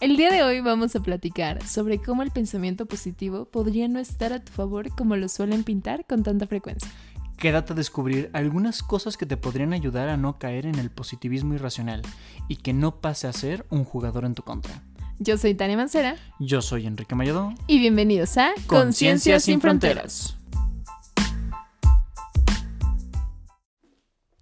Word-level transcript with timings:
El 0.00 0.16
día 0.16 0.30
de 0.30 0.44
hoy 0.44 0.60
vamos 0.60 0.94
a 0.94 1.00
platicar 1.00 1.66
sobre 1.66 1.98
cómo 1.98 2.22
el 2.22 2.30
pensamiento 2.30 2.86
positivo 2.86 3.46
podría 3.46 3.88
no 3.88 3.98
estar 3.98 4.32
a 4.32 4.38
tu 4.38 4.52
favor 4.52 4.90
como 4.90 5.16
lo 5.16 5.28
suelen 5.28 5.64
pintar 5.64 6.06
con 6.06 6.22
tanta 6.22 6.46
frecuencia. 6.46 6.88
Quédate 7.36 7.72
a 7.72 7.76
descubrir 7.76 8.30
algunas 8.32 8.84
cosas 8.84 9.16
que 9.16 9.26
te 9.26 9.36
podrían 9.36 9.72
ayudar 9.72 10.08
a 10.08 10.16
no 10.16 10.38
caer 10.38 10.66
en 10.66 10.76
el 10.76 10.92
positivismo 10.92 11.54
irracional 11.54 12.02
y 12.46 12.56
que 12.56 12.72
no 12.72 13.00
pase 13.00 13.26
a 13.26 13.32
ser 13.32 13.66
un 13.70 13.82
jugador 13.82 14.24
en 14.24 14.36
tu 14.36 14.44
contra. 14.44 14.84
Yo 15.18 15.36
soy 15.36 15.54
Tania 15.54 15.76
Mancera. 15.76 16.14
Yo 16.38 16.62
soy 16.62 16.86
Enrique 16.86 17.16
Mayado. 17.16 17.52
Y 17.66 17.80
bienvenidos 17.80 18.38
a 18.38 18.52
Conciencia 18.68 19.40
sin 19.40 19.60
Fronteras. 19.60 20.36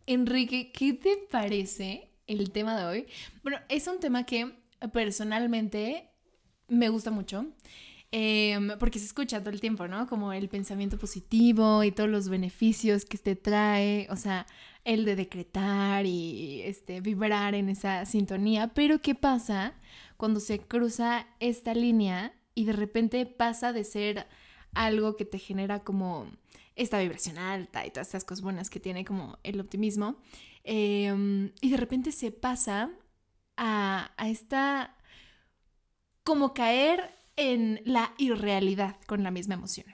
Enrique, 0.05 0.70
¿qué 0.70 0.93
te 0.93 1.16
parece 1.30 2.11
el 2.27 2.51
tema 2.51 2.77
de 2.77 2.84
hoy? 2.84 3.07
Bueno, 3.43 3.59
es 3.70 3.87
un 3.87 4.01
tema 4.01 4.25
que 4.25 4.66
personalmente 4.93 6.11
me 6.69 6.89
gusta 6.89 7.11
mucho. 7.11 7.47
Em, 8.12 8.71
porque 8.79 8.98
se 8.98 9.07
escucha 9.07 9.41
todo 9.41 9.51
el 9.51 9.61
tiempo, 9.61 9.89
¿no? 9.89 10.07
Como 10.07 10.33
el 10.33 10.48
pensamiento 10.48 10.97
positivo 10.97 11.83
y 11.83 11.91
todos 11.91 12.09
los 12.09 12.29
beneficios 12.29 13.05
que 13.05 13.19
te 13.19 13.34
trae, 13.34 14.07
o 14.11 14.17
sea, 14.17 14.47
el 14.84 15.05
de 15.05 15.17
decretar 15.17 16.07
y 16.07 16.62
este, 16.62 17.01
vibrar 17.01 17.55
en 17.55 17.69
esa 17.69 18.07
sintonía. 18.07 18.69
Pero 18.75 19.03
¿qué 19.03 19.15
pasa 19.15 19.75
cuando 20.17 20.41
se 20.41 20.61
cruza 20.61 21.27
esta 21.41 21.75
línea 21.75 22.33
y 22.55 22.65
de 22.65 22.73
repente 22.73 23.27
pasa 23.27 23.73
de 23.73 23.84
ser 23.84 24.27
algo 24.73 25.17
que 25.17 25.25
te 25.25 25.39
genera 25.39 25.83
como 25.83 26.31
esta 26.77 27.01
vibración 27.01 27.39
alta 27.39 27.87
y 27.87 27.91
todas 27.91 28.09
estas 28.09 28.25
cosas 28.25 28.43
buenas 28.43 28.70
que 28.70 28.81
tiene 28.81 29.05
como 29.05 29.39
el 29.43 29.59
optimismo, 29.61 30.17
em, 30.65 31.53
y 31.61 31.70
de 31.70 31.77
repente 31.77 32.12
se 32.12 32.31
pasa 32.31 32.91
a, 33.57 34.12
a 34.17 34.29
esta 34.29 34.97
como 36.25 36.55
caer 36.55 37.15
en 37.37 37.81
la 37.85 38.15
irrealidad 38.19 38.97
con 39.07 39.23
la 39.23 39.31
misma 39.31 39.55
emoción. 39.55 39.87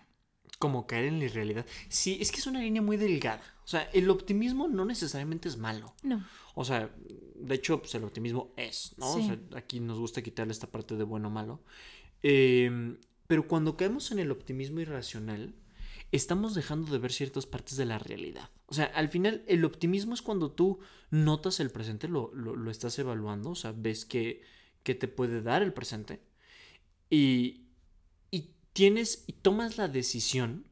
Como 0.59 0.87
caer 0.87 1.05
en 1.05 1.19
la 1.19 1.27
irrealidad. 1.27 1.67
Sí, 1.89 2.19
es 2.21 2.31
que 2.31 2.39
es 2.39 2.47
una 2.47 2.61
línea 2.61 2.81
muy 2.81 2.97
delgada. 2.97 3.43
O 3.65 3.69
sea, 3.69 3.83
el 3.93 4.09
optimismo 4.11 4.69
no 4.69 4.85
necesariamente 4.85 5.49
es 5.49 5.57
malo. 5.57 5.95
No. 6.03 6.25
O 6.55 6.65
sea, 6.65 6.91
de 7.35 7.55
hecho, 7.55 7.81
pues 7.81 7.95
el 7.95 8.05
optimismo 8.05 8.53
es, 8.57 8.95
¿no? 8.97 9.13
O 9.13 9.21
sea, 9.21 9.39
aquí 9.57 9.81
nos 9.81 9.99
gusta 9.99 10.23
quitarle 10.23 10.53
esta 10.53 10.71
parte 10.71 10.97
de 10.97 11.05
bueno 11.05 11.29
o 11.29 11.31
malo. 11.31 11.63
Em, 12.23 12.99
pero 13.27 13.49
cuando 13.49 13.77
caemos 13.77 14.11
en 14.13 14.19
el 14.19 14.31
optimismo 14.31 14.81
irracional, 14.81 15.55
estamos 16.13 16.55
dejando 16.55 16.93
de 16.93 16.99
ver 16.99 17.11
ciertas 17.11 17.47
partes 17.47 17.77
de 17.77 17.87
la 17.87 17.99
realidad. 17.99 18.51
O 18.67 18.75
sea, 18.75 18.85
al 18.85 19.09
final 19.09 19.43
el 19.49 19.65
optimismo 19.65 20.15
es 20.15 20.23
cuando 20.23 20.53
tú 20.53 20.79
notas 21.11 21.59
el 21.59 21.71
presente, 21.71 22.07
lo, 22.07 22.33
lo, 22.35 22.71
estás 22.71 22.99
evaluando, 22.99 23.51
o 23.51 23.55
sea, 23.55 23.73
ves 23.73 24.05
que, 24.05 24.43
que, 24.83 24.95
te 24.95 25.09
puede 25.09 25.41
dar 25.41 25.63
el 25.63 25.73
presente 25.73 26.21
y, 27.09 27.67
y 28.31 28.51
tienes 28.75 29.25
y 29.27 29.33
tomas 29.33 29.79
la 29.79 29.89
decisión 29.89 30.69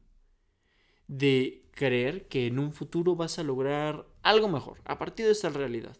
de 1.07 1.67
creer 1.71 2.27
que 2.27 2.47
en 2.47 2.59
un 2.59 2.71
futuro 2.71 3.15
vas 3.15 3.39
a 3.39 3.43
lograr 3.43 4.07
algo 4.21 4.47
mejor 4.47 4.79
a 4.85 4.99
partir 4.99 5.25
de 5.25 5.31
esta 5.31 5.49
realidad. 5.49 5.97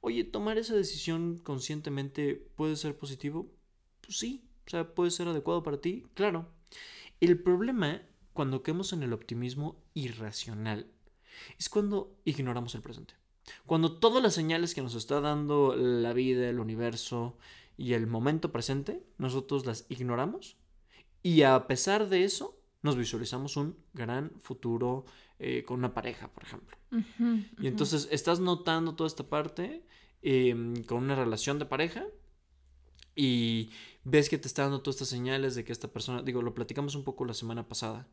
Oye, 0.00 0.24
tomar 0.24 0.58
esa 0.58 0.74
decisión 0.74 1.38
conscientemente 1.38 2.34
puede 2.56 2.76
ser 2.76 2.96
positivo? 2.96 3.52
Pues 4.00 4.18
sí, 4.18 4.48
o 4.66 4.70
sea, 4.70 4.94
puede 4.94 5.10
ser 5.10 5.28
adecuado 5.28 5.62
para 5.62 5.80
ti, 5.80 6.04
claro. 6.14 6.48
El 7.20 7.40
problema 7.40 8.02
cuando 8.32 8.62
caemos 8.62 8.92
en 8.92 9.02
el 9.02 9.12
optimismo 9.12 9.76
irracional, 9.94 10.86
es 11.58 11.68
cuando 11.68 12.16
ignoramos 12.24 12.74
el 12.74 12.82
presente. 12.82 13.14
Cuando 13.66 13.98
todas 13.98 14.22
las 14.22 14.34
señales 14.34 14.74
que 14.74 14.82
nos 14.82 14.94
está 14.94 15.20
dando 15.20 15.74
la 15.76 16.12
vida, 16.12 16.48
el 16.48 16.60
universo 16.60 17.36
y 17.76 17.94
el 17.94 18.06
momento 18.06 18.52
presente, 18.52 19.02
nosotros 19.18 19.66
las 19.66 19.86
ignoramos 19.88 20.56
y 21.22 21.42
a 21.42 21.66
pesar 21.66 22.08
de 22.08 22.24
eso 22.24 22.58
nos 22.82 22.96
visualizamos 22.96 23.56
un 23.56 23.76
gran 23.94 24.32
futuro 24.40 25.04
eh, 25.38 25.64
con 25.64 25.78
una 25.78 25.94
pareja, 25.94 26.28
por 26.28 26.42
ejemplo. 26.42 26.76
Y 27.60 27.66
entonces 27.66 28.08
estás 28.10 28.40
notando 28.40 28.94
toda 28.94 29.08
esta 29.08 29.24
parte 29.24 29.84
em, 30.20 30.82
con 30.84 30.98
una 30.98 31.14
relación 31.14 31.58
de 31.58 31.64
pareja 31.64 32.04
y 33.16 33.70
ves 34.04 34.28
que 34.28 34.38
te 34.38 34.48
está 34.48 34.62
dando 34.62 34.80
todas 34.82 34.96
estas 34.96 35.08
señales 35.08 35.54
de 35.54 35.64
que 35.64 35.72
esta 35.72 35.88
persona, 35.88 36.22
digo, 36.22 36.42
lo 36.42 36.54
platicamos 36.54 36.94
un 36.94 37.04
poco 37.04 37.24
la 37.24 37.34
semana 37.34 37.68
pasada, 37.68 38.08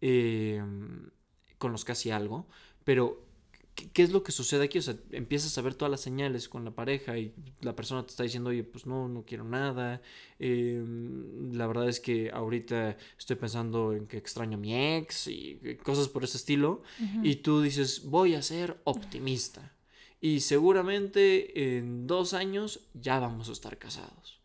em, 0.00 1.10
con 1.58 1.72
los 1.72 1.84
casi 1.84 2.10
algo, 2.10 2.48
pero 2.84 3.26
¿qué, 3.74 4.02
es 4.02 4.12
lo 4.12 4.22
que 4.22 4.32
sucede 4.32 4.64
aquí? 4.64 4.78
O 4.78 4.82
sea, 4.82 4.96
empiezas 5.12 5.56
a 5.56 5.62
ver 5.62 5.74
todas 5.74 5.90
las 5.90 6.00
señales 6.00 6.48
con 6.48 6.64
la 6.64 6.72
pareja 6.72 7.18
y 7.18 7.34
la 7.60 7.76
persona 7.76 8.04
te 8.04 8.10
está 8.10 8.22
diciendo, 8.22 8.50
oye, 8.50 8.64
pues 8.64 8.86
no, 8.86 9.08
no 9.08 9.24
quiero 9.24 9.44
nada, 9.44 10.02
em, 10.38 11.52
la 11.52 11.66
verdad 11.66 11.88
es 11.88 12.00
que 12.00 12.30
ahorita 12.30 12.96
estoy 13.18 13.36
pensando 13.36 13.92
en 13.92 14.06
que 14.06 14.18
extraño 14.18 14.56
a 14.58 14.60
mi 14.60 14.74
ex 14.96 15.26
y 15.28 15.78
cosas 15.82 16.08
por 16.08 16.24
ese 16.24 16.36
estilo, 16.36 16.82
y 17.22 17.36
tú 17.36 17.62
dices, 17.62 18.04
voy 18.04 18.34
a 18.34 18.42
ser 18.42 18.80
optimista. 18.84 19.74
Y 20.20 20.40
seguramente 20.40 21.78
en 21.78 22.06
dos 22.06 22.34
años 22.34 22.80
ya 22.92 23.18
vamos 23.20 23.48
a 23.48 23.52
estar 23.52 23.78
casados. 23.78 24.39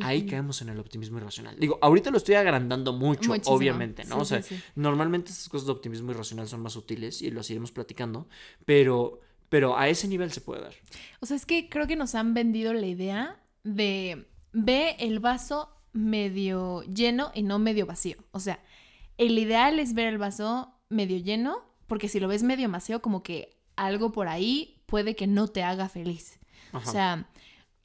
Ahí 0.00 0.26
caemos 0.26 0.60
en 0.60 0.68
el 0.68 0.78
optimismo 0.78 1.18
irracional. 1.18 1.56
Digo, 1.58 1.78
ahorita 1.80 2.10
lo 2.10 2.18
estoy 2.18 2.34
agrandando 2.34 2.92
mucho, 2.92 3.32
obviamente, 3.46 4.04
¿no? 4.04 4.18
o 4.18 4.24
sea, 4.24 4.42
normalmente 4.74 5.30
estas 5.30 5.48
cosas 5.48 5.66
de 5.66 5.72
optimismo 5.72 6.10
irracional 6.10 6.46
son 6.46 6.60
más 6.60 6.76
útiles 6.76 7.22
y 7.22 7.30
lo 7.30 7.40
iremos 7.48 7.72
platicando, 7.72 8.28
pero, 8.66 9.20
pero 9.48 9.78
a 9.78 9.88
ese 9.88 10.06
nivel 10.06 10.30
se 10.30 10.42
puede 10.42 10.62
dar. 10.62 10.74
O 11.20 11.26
sea, 11.26 11.36
es 11.36 11.46
que 11.46 11.70
creo 11.70 11.86
que 11.86 11.96
nos 11.96 12.14
han 12.14 12.34
vendido 12.34 12.74
la 12.74 12.86
idea 12.86 13.40
de 13.64 14.26
ve 14.52 14.96
el 14.98 15.20
vaso 15.20 15.70
medio 15.92 16.82
lleno 16.82 17.30
y 17.34 17.42
no 17.42 17.58
medio 17.58 17.86
vacío. 17.86 18.18
O 18.32 18.40
sea, 18.40 18.62
el 19.16 19.38
ideal 19.38 19.78
es 19.80 19.94
ver 19.94 20.08
el 20.08 20.18
vaso 20.18 20.74
medio 20.90 21.16
lleno, 21.16 21.62
porque 21.86 22.08
si 22.08 22.20
lo 22.20 22.28
ves 22.28 22.42
medio 22.42 22.70
vacío, 22.70 23.00
como 23.00 23.22
que 23.22 23.58
algo 23.76 24.12
por 24.12 24.28
ahí 24.28 24.82
puede 24.86 25.16
que 25.16 25.26
no 25.26 25.48
te 25.48 25.62
haga 25.62 25.88
feliz. 25.88 26.38
O 26.72 26.80
sea, 26.80 27.28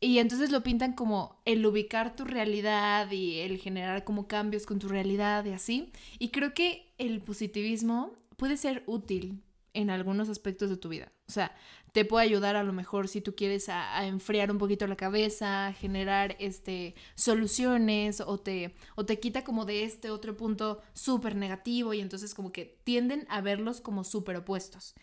y 0.03 0.19
entonces 0.19 0.51
lo 0.51 0.63
pintan 0.63 0.93
como 0.93 1.41
el 1.45 1.65
ubicar 1.65 2.13
tu 2.15 2.25
realidad 2.25 3.09
y 3.09 3.39
el 3.39 3.57
generar 3.57 4.03
como 4.03 4.27
cambios 4.27 4.65
con 4.65 4.77
tu 4.77 4.89
realidad 4.89 5.45
y 5.45 5.51
así. 5.51 5.93
Y 6.19 6.29
creo 6.29 6.53
que 6.53 6.93
el 6.97 7.21
positivismo 7.21 8.13
puede 8.35 8.57
ser 8.57 8.83
útil 8.85 9.41
en 9.73 9.89
algunos 9.89 10.27
aspectos 10.27 10.69
de 10.69 10.75
tu 10.75 10.89
vida. 10.89 11.13
O 11.29 11.31
sea, 11.31 11.55
te 11.93 12.03
puede 12.03 12.25
ayudar 12.25 12.57
a 12.57 12.63
lo 12.63 12.73
mejor 12.73 13.07
si 13.07 13.21
tú 13.21 13.33
quieres 13.33 13.69
a, 13.69 14.05
enfriar 14.05 14.51
un 14.51 14.57
poquito 14.57 14.85
la 14.87 14.97
cabeza, 14.97 15.71
generar 15.71 16.35
este, 16.37 16.95
soluciones 17.15 18.19
o 18.19 18.37
te, 18.37 18.75
o 18.95 19.05
te 19.05 19.21
quita 19.21 19.45
como 19.45 19.63
de 19.63 19.85
este 19.85 20.09
otro 20.09 20.35
punto 20.35 20.81
súper 20.91 21.37
negativo 21.37 21.93
y 21.93 22.01
entonces 22.01 22.33
como 22.33 22.51
que 22.51 22.77
tienden 22.83 23.25
a 23.29 23.39
verlos 23.39 23.79
como 23.79 24.03
súper 24.03 24.35
opuestos. 24.35 24.95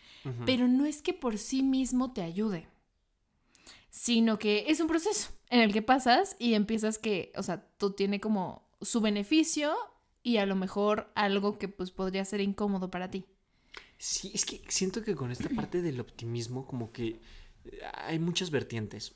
Pero 0.44 0.68
no 0.68 0.84
es 0.84 1.00
que 1.00 1.14
por 1.14 1.38
sí 1.38 1.62
mismo 1.62 2.12
te 2.12 2.20
ayude 2.20 2.68
sino 3.90 4.38
que 4.38 4.66
es 4.68 4.80
un 4.80 4.86
proceso 4.86 5.30
en 5.48 5.60
el 5.60 5.72
que 5.72 5.82
pasas 5.82 6.36
y 6.38 6.54
empiezas 6.54 6.98
que, 6.98 7.32
o 7.36 7.42
sea, 7.42 7.62
todo 7.76 7.94
tiene 7.94 8.20
como 8.20 8.68
su 8.80 9.00
beneficio 9.00 9.74
y 10.22 10.36
a 10.36 10.46
lo 10.46 10.56
mejor 10.56 11.10
algo 11.14 11.58
que 11.58 11.68
pues 11.68 11.90
podría 11.90 12.24
ser 12.24 12.40
incómodo 12.40 12.90
para 12.90 13.10
ti. 13.10 13.24
Sí, 13.98 14.30
es 14.34 14.46
que 14.46 14.62
siento 14.68 15.02
que 15.02 15.14
con 15.14 15.30
esta 15.30 15.48
parte 15.56 15.82
del 15.82 16.00
optimismo 16.00 16.66
como 16.66 16.92
que 16.92 17.20
eh, 17.64 17.80
hay 17.94 18.18
muchas 18.18 18.50
vertientes. 18.50 19.14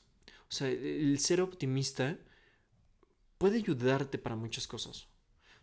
O 0.48 0.52
sea, 0.52 0.68
el 0.68 1.18
ser 1.18 1.40
optimista 1.40 2.18
puede 3.38 3.56
ayudarte 3.56 4.18
para 4.18 4.36
muchas 4.36 4.66
cosas. 4.66 5.08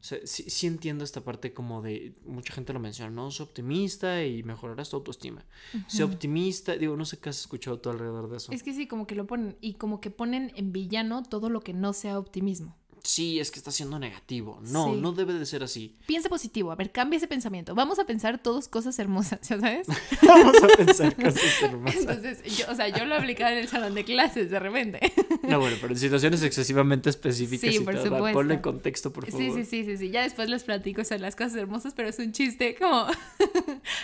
O 0.02 0.04
sea, 0.04 0.18
sí, 0.26 0.66
entiendo 0.66 1.04
esta 1.04 1.24
parte 1.24 1.54
como 1.54 1.84
de, 1.84 2.16
mucha 2.26 2.54
gente 2.56 2.74
lo 2.74 2.80
menciona, 2.80 3.12
¿no? 3.12 3.30
Sé 3.30 3.44
optimista 3.44 4.26
y 4.26 4.42
mejorarás 4.42 4.90
tu 4.90 4.96
autoestima. 4.96 5.46
Sé 5.86 6.04
optimista, 6.04 6.76
digo, 6.76 6.98
no 6.98 7.06
sé 7.06 7.20
qué 7.20 7.30
has 7.30 7.40
escuchado 7.40 7.80
tú 7.80 7.92
alrededor 7.92 8.28
de 8.28 8.38
eso. 8.38 8.52
Es 8.52 8.64
que 8.64 8.74
sí, 8.74 8.88
como 8.88 9.06
que 9.06 9.14
lo 9.14 9.28
ponen, 9.28 9.58
y 9.62 9.76
como 9.76 10.02
que 10.02 10.10
ponen 10.10 10.52
en 10.56 10.72
villano 10.72 11.22
todo 11.22 11.50
lo 11.50 11.62
que 11.62 11.74
no 11.74 11.94
sea 11.94 12.18
optimismo 12.18 12.81
sí, 13.04 13.40
es 13.40 13.52
que 13.52 13.60
está 13.60 13.72
siendo 13.72 14.00
negativo. 14.00 14.60
No, 14.62 14.94
no 14.94 15.12
debe 15.12 15.34
de 15.34 15.46
ser 15.46 15.64
así. 15.64 15.96
Piensa 16.06 16.30
positivo. 16.30 16.72
A 16.72 16.76
ver, 16.76 16.92
cambia 16.92 17.18
ese 17.18 17.28
pensamiento. 17.28 17.76
Vamos 17.76 18.00
a 18.00 18.06
pensar 18.06 18.42
todos 18.42 18.68
cosas 18.68 18.98
hermosas, 19.00 19.42
¿ya 19.48 19.60
sabes? 19.60 19.88
Vamos 20.22 20.64
a 20.64 20.68
pensar 20.78 21.16
cosas 21.22 21.62
hermosas. 21.62 22.00
Entonces, 22.00 22.58
yo, 22.58 22.66
o 22.72 22.76
sea, 22.76 22.90
yo 22.90 23.06
lo 23.06 23.16
aplicaba 23.16 23.52
en 23.52 23.60
el 23.60 23.68
salón 23.68 23.96
de 23.96 24.04
clases 24.04 24.50
de 24.50 24.60
repente. 24.60 25.00
No, 25.42 25.60
bueno, 25.60 25.76
pero 25.82 25.94
en 25.94 26.00
situaciones 26.00 26.44
excesivamente 26.44 27.10
específicas. 27.10 27.74
Sí, 27.74 27.80
por 27.80 27.98
supuesto. 27.98 28.32
Ponle 28.32 28.62
contexto, 28.62 29.12
por 29.12 29.26
favor. 29.26 29.42
Sí, 29.42 29.52
sí, 29.52 29.66
sí, 29.66 29.86
sí, 29.86 29.98
sí. 29.98 30.12
Ya 30.12 30.22
después 30.22 30.50
les 30.50 30.64
platico 30.64 31.04
sobre 31.04 31.20
las 31.20 31.36
cosas 31.36 31.56
hermosas, 31.56 31.94
pero 31.96 32.08
es 32.08 32.20
un 32.20 32.32
chiste 32.32 32.76
como 32.80 33.08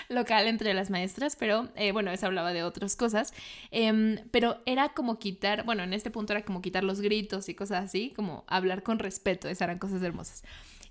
local 0.09 0.47
entre 0.47 0.73
las 0.73 0.89
maestras. 0.89 1.35
Pero 1.35 1.69
eh, 1.75 1.91
bueno, 1.91 2.11
eso 2.11 2.25
hablaba 2.25 2.53
de 2.53 2.63
otras 2.63 2.95
cosas. 2.95 3.33
Em, 3.71 4.17
pero 4.31 4.57
era 4.65 4.89
como 4.89 5.19
quitar, 5.19 5.63
bueno, 5.63 5.83
en 5.83 5.94
este 5.94 6.09
punto 6.09 6.33
era 6.33 6.44
como 6.44 6.61
quitar 6.61 6.83
los 6.83 7.01
gritos 7.01 7.49
y 7.49 7.53
cosas 7.53 7.85
así, 7.85 8.11
como 8.15 8.44
hablar 8.47 8.83
con 8.87 8.99
respeto, 8.99 9.49
esas 9.49 9.63
eran 9.63 9.79
cosas 9.79 10.01
hermosas. 10.01 10.43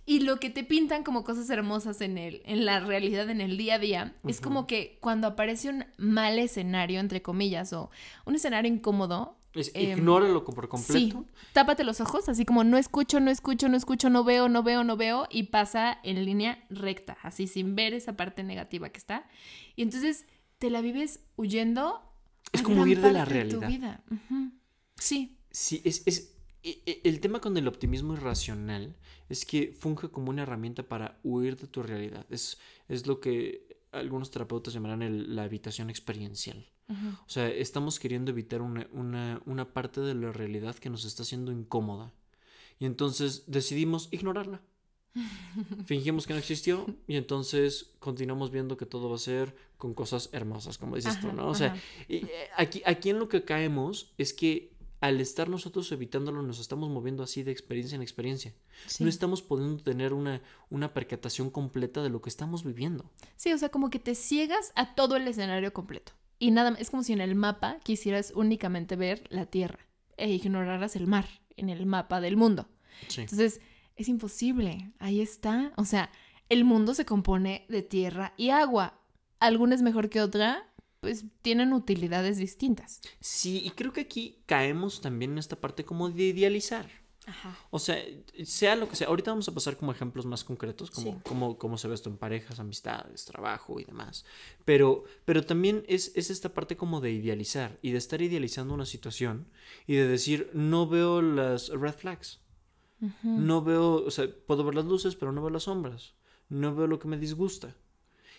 Y 0.04 0.20
lo 0.20 0.38
que 0.38 0.50
te 0.50 0.62
pintan 0.62 1.02
como 1.02 1.24
cosas 1.24 1.48
hermosas 1.50 2.00
en, 2.00 2.16
el, 2.18 2.42
en 2.44 2.64
la 2.64 2.78
realidad, 2.78 3.28
en 3.30 3.40
el 3.40 3.56
día 3.56 3.74
a 3.74 3.78
día, 3.80 4.14
es 4.28 4.40
como 4.40 4.66
que 4.68 4.98
cuando 5.00 5.26
aparece 5.26 5.70
un 5.70 5.84
mal 5.96 6.38
escenario, 6.38 7.00
entre 7.00 7.22
comillas, 7.22 7.72
o 7.72 7.90
un 8.26 8.34
escenario 8.36 8.70
incómodo, 8.72 9.36
Es, 9.54 9.72
Em, 9.74 9.98
ignóralo 9.98 10.44
por 10.44 10.68
completo. 10.68 11.24
Sí, 11.24 11.48
tápate 11.54 11.82
los 11.82 12.00
ojos, 12.00 12.28
así 12.28 12.44
como 12.44 12.62
no 12.62 12.76
escucho, 12.76 13.18
no 13.18 13.30
escucho, 13.30 13.68
no 13.70 13.76
escucho, 13.76 14.10
no 14.10 14.22
veo, 14.22 14.48
no 14.48 14.62
veo, 14.62 14.84
no 14.84 14.96
veo, 14.96 15.26
y 15.30 15.44
pasa 15.44 15.98
en 16.04 16.24
línea 16.26 16.62
recta, 16.70 17.16
así 17.22 17.46
sin 17.48 17.74
ver 17.74 17.94
esa 17.94 18.12
parte 18.12 18.44
negativa 18.44 18.90
que 18.90 18.98
está. 18.98 19.26
Y 19.74 19.82
entonces 19.82 20.26
te 20.58 20.68
la 20.70 20.82
vives 20.82 21.20
huyendo. 21.36 22.02
Es 22.52 22.60
a 22.60 22.64
como 22.64 22.82
huir 22.82 23.00
de 23.00 23.12
la 23.12 23.24
parte 23.24 23.44
tu 23.46 23.60
realidad. 23.60 23.68
vida. 23.68 24.04
Sí, 24.98 25.32
Sí, 25.50 25.80
es, 25.86 26.02
es 26.06 26.35
el 27.04 27.20
tema 27.20 27.40
con 27.40 27.56
el 27.56 27.68
optimismo 27.68 28.14
irracional 28.14 28.96
es 29.28 29.44
que 29.44 29.72
funge 29.72 30.08
como 30.08 30.30
una 30.30 30.42
herramienta 30.42 30.82
para 30.82 31.18
huir 31.22 31.56
de 31.56 31.66
tu 31.66 31.82
realidad. 31.82 32.26
Es, 32.30 32.58
es 32.88 33.06
lo 33.06 33.20
que 33.20 33.78
algunos 33.92 34.30
terapeutas 34.30 34.74
llamarán 34.74 35.02
el- 35.02 35.34
la 35.36 35.44
habitación 35.44 35.90
experiencial. 35.90 36.66
O 36.88 37.28
sea, 37.28 37.48
estamos 37.48 37.98
queriendo 37.98 38.30
evitar 38.30 38.62
una, 38.62 38.86
una, 38.92 39.42
una 39.44 39.72
parte 39.72 40.00
de 40.00 40.14
la 40.14 40.30
realidad 40.32 40.76
que 40.76 40.88
nos 40.90 41.04
está 41.04 41.22
haciendo 41.24 41.50
incómoda. 41.50 42.12
Y 42.78 42.84
entonces 42.86 43.44
decidimos 43.48 44.08
ignorarla. 44.12 44.60
Fingimos 45.86 46.26
que 46.26 46.34
no 46.34 46.38
existió 46.38 46.86
y 47.08 47.16
entonces 47.16 47.94
continuamos 47.98 48.50
viendo 48.50 48.76
que 48.76 48.86
todo 48.86 49.08
va 49.08 49.16
a 49.16 49.18
ser 49.18 49.56
con 49.78 49.94
cosas 49.94 50.28
hermosas, 50.32 50.78
como 50.78 50.94
dices 50.96 51.18
tú, 51.20 51.28
Ajá, 51.28 51.36
¿no? 51.36 51.48
O 51.48 51.54
sea, 51.54 51.74
y, 52.08 52.16
eh, 52.16 52.28
aquí, 52.56 52.82
aquí 52.84 53.10
en 53.10 53.18
lo 53.18 53.28
que 53.28 53.42
caemos 53.44 54.12
es 54.18 54.32
que 54.32 54.75
al 55.06 55.20
estar 55.20 55.48
nosotros 55.48 55.90
evitándolo 55.92 56.42
nos 56.42 56.58
estamos 56.58 56.88
moviendo 56.90 57.22
así 57.22 57.42
de 57.42 57.52
experiencia 57.52 57.96
en 57.96 58.02
experiencia. 58.02 58.54
Sí. 58.86 59.04
No 59.04 59.10
estamos 59.10 59.42
pudiendo 59.42 59.82
tener 59.82 60.12
una, 60.12 60.42
una 60.70 60.92
percatación 60.92 61.50
completa 61.50 62.02
de 62.02 62.10
lo 62.10 62.20
que 62.20 62.28
estamos 62.28 62.64
viviendo. 62.64 63.10
Sí, 63.36 63.52
o 63.52 63.58
sea, 63.58 63.68
como 63.68 63.90
que 63.90 63.98
te 63.98 64.14
ciegas 64.14 64.72
a 64.74 64.94
todo 64.94 65.16
el 65.16 65.28
escenario 65.28 65.72
completo. 65.72 66.12
Y 66.38 66.50
nada 66.50 66.72
más, 66.72 66.80
es 66.80 66.90
como 66.90 67.02
si 67.02 67.12
en 67.12 67.20
el 67.20 67.34
mapa 67.34 67.78
quisieras 67.82 68.32
únicamente 68.34 68.96
ver 68.96 69.24
la 69.30 69.46
Tierra 69.46 69.78
e 70.16 70.30
ignoraras 70.30 70.96
el 70.96 71.06
mar 71.06 71.26
en 71.56 71.68
el 71.70 71.86
mapa 71.86 72.20
del 72.20 72.36
mundo. 72.36 72.68
Sí. 73.08 73.22
Entonces, 73.22 73.60
es 73.96 74.08
imposible. 74.08 74.92
Ahí 74.98 75.20
está. 75.20 75.72
O 75.76 75.84
sea, 75.84 76.10
el 76.48 76.64
mundo 76.64 76.94
se 76.94 77.04
compone 77.04 77.64
de 77.68 77.82
tierra 77.82 78.34
y 78.36 78.50
agua. 78.50 79.00
Alguna 79.40 79.74
es 79.74 79.82
mejor 79.82 80.08
que 80.08 80.20
otra, 80.20 80.68
pues 81.06 81.24
tienen 81.42 81.72
utilidades 81.72 82.36
distintas. 82.38 83.00
Sí, 83.20 83.62
y 83.64 83.70
creo 83.70 83.92
que 83.92 84.00
aquí 84.02 84.38
caemos 84.46 85.00
también 85.00 85.32
en 85.32 85.38
esta 85.38 85.56
parte 85.60 85.84
como 85.84 86.10
de 86.10 86.24
idealizar. 86.24 86.88
Ajá. 87.28 87.58
O 87.70 87.78
sea, 87.80 87.96
sea 88.44 88.76
lo 88.76 88.88
que 88.88 88.94
sea, 88.94 89.08
ahorita 89.08 89.30
vamos 89.32 89.48
a 89.48 89.52
pasar 89.54 89.76
como 89.76 89.90
ejemplos 89.92 90.26
más 90.26 90.44
concretos, 90.44 90.90
como 90.92 91.12
Sí. 91.12 91.18
cómo, 91.24 91.58
cómo 91.58 91.76
se 91.76 91.88
ve 91.88 91.94
esto 91.94 92.08
en 92.08 92.18
parejas, 92.18 92.60
amistades, 92.60 93.24
trabajo 93.24 93.80
y 93.80 93.84
demás. 93.84 94.24
Pero, 94.64 95.04
pero 95.24 95.44
también 95.44 95.84
es, 95.88 96.12
es 96.14 96.30
esta 96.30 96.54
parte 96.54 96.76
como 96.76 97.00
de 97.00 97.10
idealizar 97.12 97.78
y 97.82 97.90
de 97.90 97.98
estar 97.98 98.22
idealizando 98.22 98.74
una 98.74 98.86
situación 98.86 99.48
y 99.88 99.94
de 99.94 100.06
decir, 100.06 100.50
no 100.54 100.88
veo 100.88 101.20
las 101.22 101.68
red 101.70 101.94
flags, 101.94 102.40
no 103.22 103.62
veo, 103.62 104.04
o 104.06 104.10
sea, 104.10 104.26
puedo 104.46 104.64
ver 104.64 104.74
las 104.76 104.84
luces, 104.86 105.16
pero 105.16 105.32
no 105.32 105.40
veo 105.42 105.50
las 105.50 105.64
sombras, 105.64 106.14
no 106.48 106.74
veo 106.76 106.86
lo 106.86 106.98
que 107.00 107.08
me 107.08 107.18
disgusta. 107.18 107.74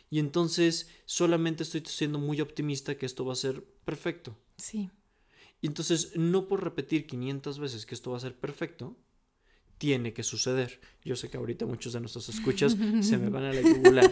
Y 0.09 0.19
entonces 0.19 0.89
solamente 1.06 1.63
estoy 1.63 1.83
siendo 1.86 2.19
muy 2.19 2.39
optimista 2.42 2.98
que 2.98 3.06
esto 3.06 3.25
va 3.25 3.33
a 3.33 3.38
ser 3.38 3.63
perfecto. 3.86 4.38
Sí. 4.57 4.89
Y 5.62 5.68
entonces, 5.68 6.12
no 6.15 6.48
por 6.48 6.63
repetir 6.63 7.07
500 7.07 7.59
veces 7.59 7.86
que 7.86 7.95
esto 7.95 8.12
va 8.12 8.18
a 8.18 8.21
ser 8.21 8.36
perfecto, 8.36 8.95
tiene 9.77 10.13
que 10.13 10.24
suceder. 10.24 10.80
Yo 11.04 11.15
sé 11.15 11.30
que 11.30 11.38
ahorita 11.38 11.65
muchos 11.65 11.94
de 11.94 12.00
nuestros 12.00 12.30
escuchas 12.30 12.75
se 13.01 13.18
me 13.18 13.30
van 13.30 13.44
a 13.45 13.54
la 13.54 13.62
yugular 13.62 14.12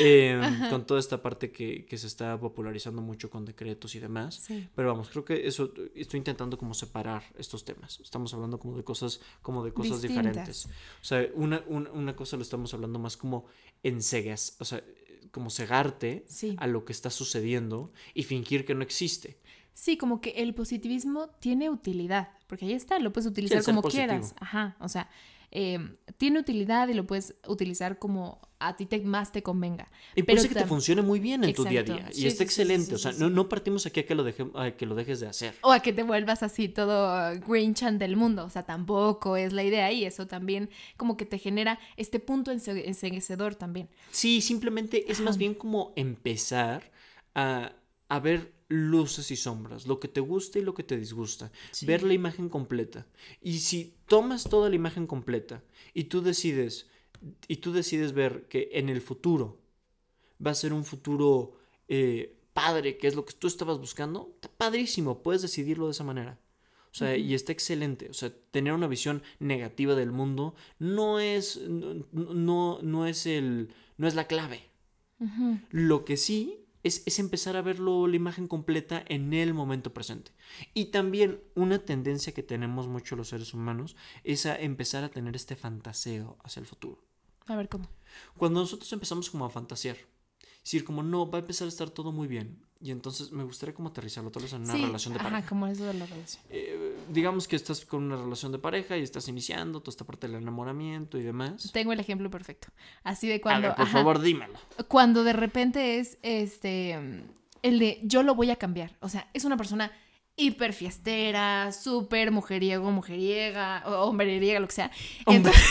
eh, 0.00 0.40
con 0.70 0.86
toda 0.86 0.98
esta 1.00 1.22
parte 1.22 1.50
que, 1.52 1.84
que 1.86 1.98
se 1.98 2.06
está 2.06 2.38
popularizando 2.38 3.00
mucho 3.00 3.30
con 3.30 3.44
decretos 3.44 3.94
y 3.94 4.00
demás. 4.00 4.36
Sí. 4.36 4.68
Pero 4.74 4.88
vamos, 4.88 5.08
creo 5.08 5.24
que 5.24 5.46
eso 5.46 5.72
estoy 5.94 6.18
intentando 6.18 6.58
como 6.58 6.74
separar 6.74 7.22
estos 7.36 7.64
temas. 7.64 8.00
Estamos 8.00 8.34
hablando 8.34 8.58
como 8.58 8.76
de 8.76 8.84
cosas, 8.84 9.20
como 9.40 9.64
de 9.64 9.72
cosas 9.72 10.02
Distintas. 10.02 10.24
diferentes. 10.32 10.66
O 11.00 11.04
sea, 11.04 11.28
una, 11.34 11.62
una, 11.68 11.90
una 11.92 12.16
cosa 12.16 12.36
lo 12.36 12.42
estamos 12.42 12.74
hablando 12.74 12.98
más 12.98 13.16
como 13.16 13.46
en 13.82 14.02
cegas, 14.02 14.56
o 14.58 14.64
sea, 14.64 14.82
como 15.32 15.50
cegarte 15.50 16.24
Sí. 16.28 16.56
a 16.58 16.66
lo 16.66 16.84
que 16.84 16.92
está 16.92 17.10
sucediendo 17.10 17.92
y 18.14 18.22
fingir 18.24 18.64
que 18.64 18.74
no 18.74 18.82
existe. 18.82 19.38
Sí, 19.74 19.96
como 19.96 20.20
que 20.20 20.30
el 20.30 20.54
positivismo 20.54 21.28
tiene 21.40 21.70
utilidad, 21.70 22.30
porque 22.48 22.64
ahí 22.66 22.72
está, 22.72 22.98
lo 22.98 23.12
puedes 23.12 23.30
utilizar 23.30 23.62
como 23.64 23.82
positivo. 23.82 24.06
quieras. 24.08 24.34
Ajá, 24.40 24.76
o 24.80 24.88
sea, 24.88 25.08
eh, 25.50 25.78
tiene 26.16 26.40
utilidad 26.40 26.88
y 26.88 26.94
lo 26.94 27.06
puedes 27.06 27.34
utilizar 27.46 27.98
como 27.98 28.40
a 28.60 28.76
ti 28.76 28.86
te, 28.86 29.00
más 29.00 29.30
te 29.32 29.42
convenga. 29.42 29.88
Y 30.16 30.22
puede 30.24 30.38
ser 30.40 30.48
que 30.48 30.56
te 30.56 30.66
funcione 30.66 31.00
muy 31.02 31.20
bien 31.20 31.44
en 31.44 31.54
tu 31.54 31.64
día 31.64 31.80
a 31.80 31.82
día. 31.84 32.10
Y 32.14 32.26
está 32.26 32.38
sí, 32.38 32.44
excelente. 32.44 32.86
sí, 32.86 32.94
o 32.94 32.98
sea, 32.98 33.12
no, 33.12 33.30
no 33.30 33.48
partimos 33.48 33.86
aquí 33.86 34.00
a 34.00 34.06
que, 34.06 34.14
lo 34.14 34.24
deje- 34.24 34.50
a 34.54 34.72
que 34.76 34.84
lo 34.84 34.94
dejes 34.94 35.20
de 35.20 35.28
hacer. 35.28 35.54
O 35.62 35.70
a 35.70 35.80
que 35.80 35.92
te 35.92 36.02
vuelvas 36.02 36.42
así 36.42 36.68
todo 36.68 37.38
grinchan 37.46 37.98
del 37.98 38.16
mundo. 38.16 38.44
O 38.44 38.50
sea, 38.50 38.64
tampoco 38.64 39.36
es 39.36 39.52
la 39.52 39.62
idea 39.62 39.92
y 39.92 40.04
eso 40.04 40.26
también 40.26 40.70
como 40.96 41.16
que 41.16 41.24
te 41.24 41.38
genera 41.38 41.78
este 41.96 42.18
punto 42.18 42.50
enseguecedor 42.50 43.54
también. 43.54 43.88
Sí, 44.10 44.40
simplemente 44.40 45.10
es 45.10 45.20
más 45.20 45.38
bien 45.38 45.54
como 45.54 45.92
empezar 45.96 46.90
a, 47.34 47.72
a 48.08 48.20
ver 48.20 48.57
luces 48.68 49.30
y 49.30 49.36
sombras, 49.36 49.86
lo 49.86 49.98
que 49.98 50.08
te 50.08 50.20
gusta 50.20 50.58
y 50.58 50.62
lo 50.62 50.74
que 50.74 50.82
te 50.84 50.96
disgusta, 50.98 51.50
Sí. 51.72 51.86
ver 51.86 52.02
la 52.02 52.12
imagen 52.14 52.48
completa. 52.48 53.06
Y 53.40 53.58
si 53.60 53.94
tomas 54.06 54.44
toda 54.44 54.68
la 54.68 54.76
imagen 54.76 55.06
completa 55.06 55.62
y 55.94 56.04
tú 56.04 56.20
decides 56.22 56.86
y 57.48 57.56
tú 57.56 57.72
decides 57.72 58.12
ver 58.12 58.46
que 58.48 58.68
en 58.74 58.88
el 58.88 59.00
futuro 59.00 59.58
va 60.44 60.52
a 60.52 60.54
ser 60.54 60.72
un 60.72 60.84
futuro 60.84 61.54
eh, 61.88 62.36
padre, 62.52 62.96
que 62.98 63.06
es 63.06 63.14
lo 63.16 63.24
que 63.24 63.32
tú 63.34 63.46
estabas 63.46 63.78
buscando, 63.78 64.32
está 64.34 64.48
padrísimo, 64.50 65.22
puedes 65.22 65.42
decidirlo 65.42 65.86
de 65.86 65.92
esa 65.92 66.04
manera. 66.04 66.38
O 66.90 66.94
sea, 66.94 67.16
y 67.16 67.34
está 67.34 67.52
excelente. 67.52 68.08
O 68.10 68.14
sea, 68.14 68.32
tener 68.50 68.72
una 68.72 68.86
visión 68.86 69.22
negativa 69.40 69.94
del 69.94 70.10
mundo 70.10 70.54
no 70.78 71.18
es, 71.20 71.56
no, 71.68 72.06
no, 72.12 72.80
no 72.82 73.06
es 73.06 73.26
el, 73.26 73.70
no 73.96 74.06
es 74.08 74.14
la 74.14 74.26
clave. 74.26 74.68
Lo 75.70 76.04
que 76.04 76.16
sí 76.16 76.66
es, 76.82 77.02
es 77.06 77.18
empezar 77.18 77.56
a 77.56 77.62
verlo, 77.62 78.06
la 78.06 78.16
imagen 78.16 78.48
completa 78.48 79.04
en 79.08 79.32
el 79.32 79.54
momento 79.54 79.92
presente. 79.92 80.32
Y 80.74 80.86
también 80.86 81.40
una 81.54 81.78
tendencia 81.78 82.34
que 82.34 82.42
tenemos 82.42 82.88
mucho 82.88 83.16
los 83.16 83.28
seres 83.28 83.54
humanos 83.54 83.96
es 84.24 84.46
a 84.46 84.56
empezar 84.56 85.04
a 85.04 85.10
tener 85.10 85.36
este 85.36 85.56
fantaseo 85.56 86.38
hacia 86.42 86.60
el 86.60 86.66
futuro. 86.66 87.04
A 87.46 87.56
ver 87.56 87.68
cómo. 87.68 87.88
Cuando 88.36 88.60
nosotros 88.60 88.92
empezamos 88.92 89.30
como 89.30 89.44
a 89.44 89.50
fantasear, 89.50 89.96
decir 90.62 90.84
como 90.84 91.02
no, 91.02 91.30
va 91.30 91.38
a 91.38 91.40
empezar 91.40 91.66
a 91.66 91.70
estar 91.70 91.90
todo 91.90 92.12
muy 92.12 92.28
bien. 92.28 92.64
Y 92.80 92.92
entonces 92.92 93.32
me 93.32 93.42
gustaría 93.42 93.74
como 93.74 93.88
aterrizarlo 93.88 94.30
tal 94.30 94.44
vez 94.44 94.52
en 94.52 94.62
una 94.62 94.72
Sí, 94.72 94.84
relación 94.84 95.14
de 95.14 95.18
ajá, 95.20 95.30
pareja. 95.30 95.48
como 95.48 95.66
eso 95.66 95.84
de 95.84 95.94
la 95.94 96.06
relación. 96.06 96.44
Eh, 96.48 96.96
digamos 97.10 97.48
que 97.48 97.56
estás 97.56 97.84
con 97.84 98.04
una 98.04 98.16
relación 98.16 98.52
de 98.52 98.58
pareja 98.58 98.96
y 98.96 99.02
estás 99.02 99.26
iniciando 99.26 99.80
toda 99.80 99.90
esta 99.92 100.04
parte 100.04 100.28
del 100.28 100.36
enamoramiento 100.36 101.18
y 101.18 101.22
demás. 101.24 101.70
Tengo 101.72 101.92
el 101.92 101.98
ejemplo 101.98 102.30
perfecto. 102.30 102.68
Así 103.02 103.26
de 103.26 103.34
a 103.36 103.40
cuando, 103.40 103.68
ver, 103.68 103.76
por 103.76 103.84
ajá, 103.86 103.92
favor, 103.98 104.20
dímelo. 104.20 104.54
cuando 104.86 105.24
de 105.24 105.32
repente 105.32 105.98
es 105.98 106.18
este 106.22 107.24
el 107.62 107.78
de 107.80 107.98
yo 108.04 108.22
lo 108.22 108.36
voy 108.36 108.50
a 108.50 108.56
cambiar. 108.56 108.96
O 109.00 109.08
sea, 109.08 109.28
es 109.34 109.44
una 109.44 109.56
persona 109.56 109.90
hiper 110.38 110.72
fiestera, 110.72 111.72
súper 111.72 112.30
mujeriego, 112.30 112.90
mujeriega, 112.90 113.82
o 113.86 114.04
hombreriega, 114.04 114.60
lo 114.60 114.68
que 114.68 114.74
sea. 114.74 114.90
Entonces, 115.26 115.62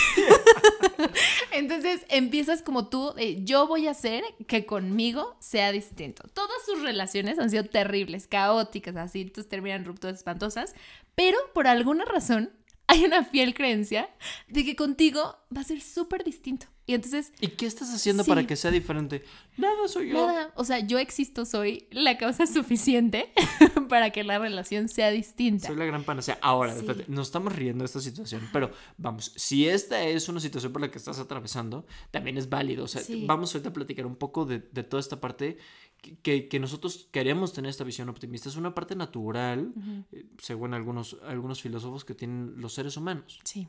entonces 1.54 2.06
empiezas 2.10 2.62
como 2.62 2.90
tú, 2.90 3.16
yo 3.44 3.66
voy 3.66 3.88
a 3.88 3.92
hacer 3.92 4.24
que 4.46 4.66
conmigo 4.66 5.36
sea 5.40 5.72
distinto. 5.72 6.28
Todas 6.34 6.58
sus 6.66 6.82
relaciones 6.84 7.40
han 7.40 7.50
sido 7.50 7.64
terribles, 7.64 8.28
caóticas, 8.28 8.96
así, 8.98 9.22
entonces 9.22 9.50
terminan 9.50 9.86
rupturas 9.86 10.18
espantosas, 10.18 10.76
pero 11.16 11.38
por 11.54 11.68
alguna 11.68 12.06
razón 12.06 12.52
hay 12.88 13.06
una 13.06 13.24
fiel 13.24 13.54
creencia 13.54 14.10
de 14.48 14.64
que 14.66 14.76
contigo 14.76 15.38
va 15.56 15.62
a 15.62 15.66
ser 15.66 15.82
súper 15.82 16.24
distinto. 16.24 16.68
Y 16.90 16.94
entonces 16.94 17.34
¿Y 17.42 17.50
qué 17.50 17.66
estás 17.66 17.94
haciendo 17.94 18.24
Sí. 18.24 18.30
para 18.30 18.48
que 18.48 18.56
sea 18.56 18.72
diferente? 18.72 19.24
Nada, 19.58 19.88
soy 19.90 20.10
yo. 20.10 20.26
Nada, 20.26 20.52
o 20.56 20.64
sea, 20.64 20.80
yo 20.80 20.98
existo, 21.00 21.46
soy 21.46 21.86
la 21.92 22.18
causa 22.18 22.48
suficiente 22.48 23.32
para 23.90 24.12
que 24.12 24.24
la 24.24 24.40
relación 24.40 24.88
sea 24.88 25.12
distinta. 25.12 25.68
Soy 25.68 25.76
la 25.76 25.84
gran 25.86 26.04
panacea. 26.06 26.40
Ahora, 26.42 26.74
Sí. 26.80 26.86
nos 27.10 27.28
estamos 27.28 27.54
riendo 27.54 27.82
de 27.84 27.88
esta 27.88 28.00
situación, 28.00 28.48
pero 28.54 28.72
vamos, 28.98 29.34
si 29.36 29.68
esta 29.68 30.02
es 30.04 30.30
una 30.30 30.40
situación 30.40 30.72
por 30.72 30.82
la 30.82 30.90
que 30.90 30.98
estás 30.98 31.20
atravesando, 31.20 31.86
también 32.10 32.38
es 32.38 32.48
válido. 32.50 32.86
O 32.86 32.88
sea, 32.88 33.02
Sí. 33.02 33.26
vamos 33.28 33.54
ahorita 33.54 33.70
a 33.70 33.74
platicar 33.74 34.06
un 34.06 34.16
poco 34.16 34.46
de, 34.46 34.60
de 34.60 34.84
toda 34.84 35.02
esta 35.02 35.20
parte 35.20 35.58
que- 36.02 36.18
que, 36.20 36.48
que 36.48 36.60
nosotros 36.60 37.10
queremos 37.12 37.52
tener 37.52 37.70
esta 37.70 37.84
visión 37.84 38.08
optimista. 38.08 38.48
Es 38.48 38.56
una 38.56 38.74
parte 38.74 38.96
natural, 38.96 39.74
eh, 40.14 40.26
según 40.42 40.74
algunos, 40.74 41.18
algunos 41.26 41.62
filósofos 41.62 42.06
que 42.06 42.14
tienen 42.16 42.54
los 42.62 42.74
seres 42.74 42.96
humanos. 42.96 43.40
Sí. 43.44 43.68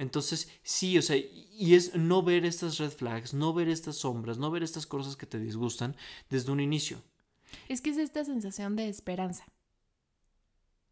Entonces, 0.00 0.48
sí, 0.62 0.96
o 0.98 1.02
sea, 1.02 1.16
y 1.16 1.74
es 1.74 1.94
no 1.94 2.22
ver 2.22 2.44
estas 2.46 2.78
red 2.78 2.90
flags, 2.90 3.34
no 3.34 3.52
ver 3.52 3.68
estas 3.68 3.96
sombras, 3.96 4.38
no 4.38 4.50
ver 4.50 4.62
estas 4.62 4.86
cosas 4.86 5.14
que 5.14 5.26
te 5.26 5.38
disgustan 5.38 5.94
desde 6.30 6.50
un 6.52 6.60
inicio. 6.60 7.02
Es 7.68 7.80
que 7.82 7.90
es 7.90 7.98
esta 7.98 8.24
sensación 8.24 8.76
de 8.76 8.88
esperanza. 8.88 9.44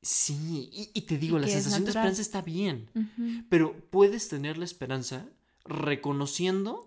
Sí, 0.02 0.68
y, 0.72 0.90
y 0.94 1.02
te 1.02 1.18
digo, 1.18 1.38
Y 1.38 1.40
la 1.40 1.48
sensación 1.48 1.84
de 1.84 1.90
esperanza 1.90 2.22
está 2.22 2.42
bien, 2.42 2.90
pero 3.48 3.74
puedes 3.90 4.28
tener 4.28 4.58
la 4.58 4.64
esperanza 4.64 5.26
reconociendo 5.64 6.86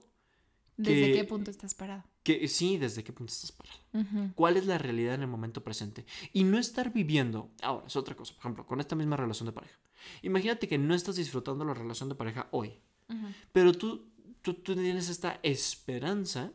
¿Desde 0.78 1.08
que- 1.08 1.14
qué 1.14 1.24
punto 1.26 1.52
estás 1.52 1.74
parado? 1.76 2.04
Que 2.24 2.48
sí, 2.48 2.78
desde 2.78 3.04
qué 3.04 3.14
punto 3.14 3.34
estás 3.34 3.52
parado. 3.52 4.32
¿Cuál 4.36 4.58
es 4.58 4.66
la 4.66 4.78
realidad 4.78 5.16
en 5.16 5.22
el 5.22 5.28
momento 5.28 5.64
presente? 5.64 6.06
Y 6.34 6.44
no 6.44 6.58
estar 6.60 6.94
viviendo. 6.94 7.50
Ahora, 7.62 7.88
es 7.88 7.96
otra 7.96 8.16
cosa. 8.16 8.34
Por 8.34 8.42
ejemplo, 8.42 8.68
con 8.68 8.80
esta 8.80 8.96
misma 8.96 9.18
relación 9.18 9.48
de 9.48 9.54
pareja. 9.54 9.78
Imagínate 10.22 10.68
que 10.68 10.78
no 10.78 10.94
estás 10.94 11.16
disfrutando 11.16 11.66
la 11.66 11.74
relación 11.74 12.10
de 12.10 12.16
pareja 12.16 12.48
hoy. 12.52 12.80
Pero 13.52 13.74
tú, 13.74 14.10
tú, 14.42 14.54
tú 14.54 14.76
tienes 14.76 15.10
esta 15.10 15.40
esperanza 15.44 16.52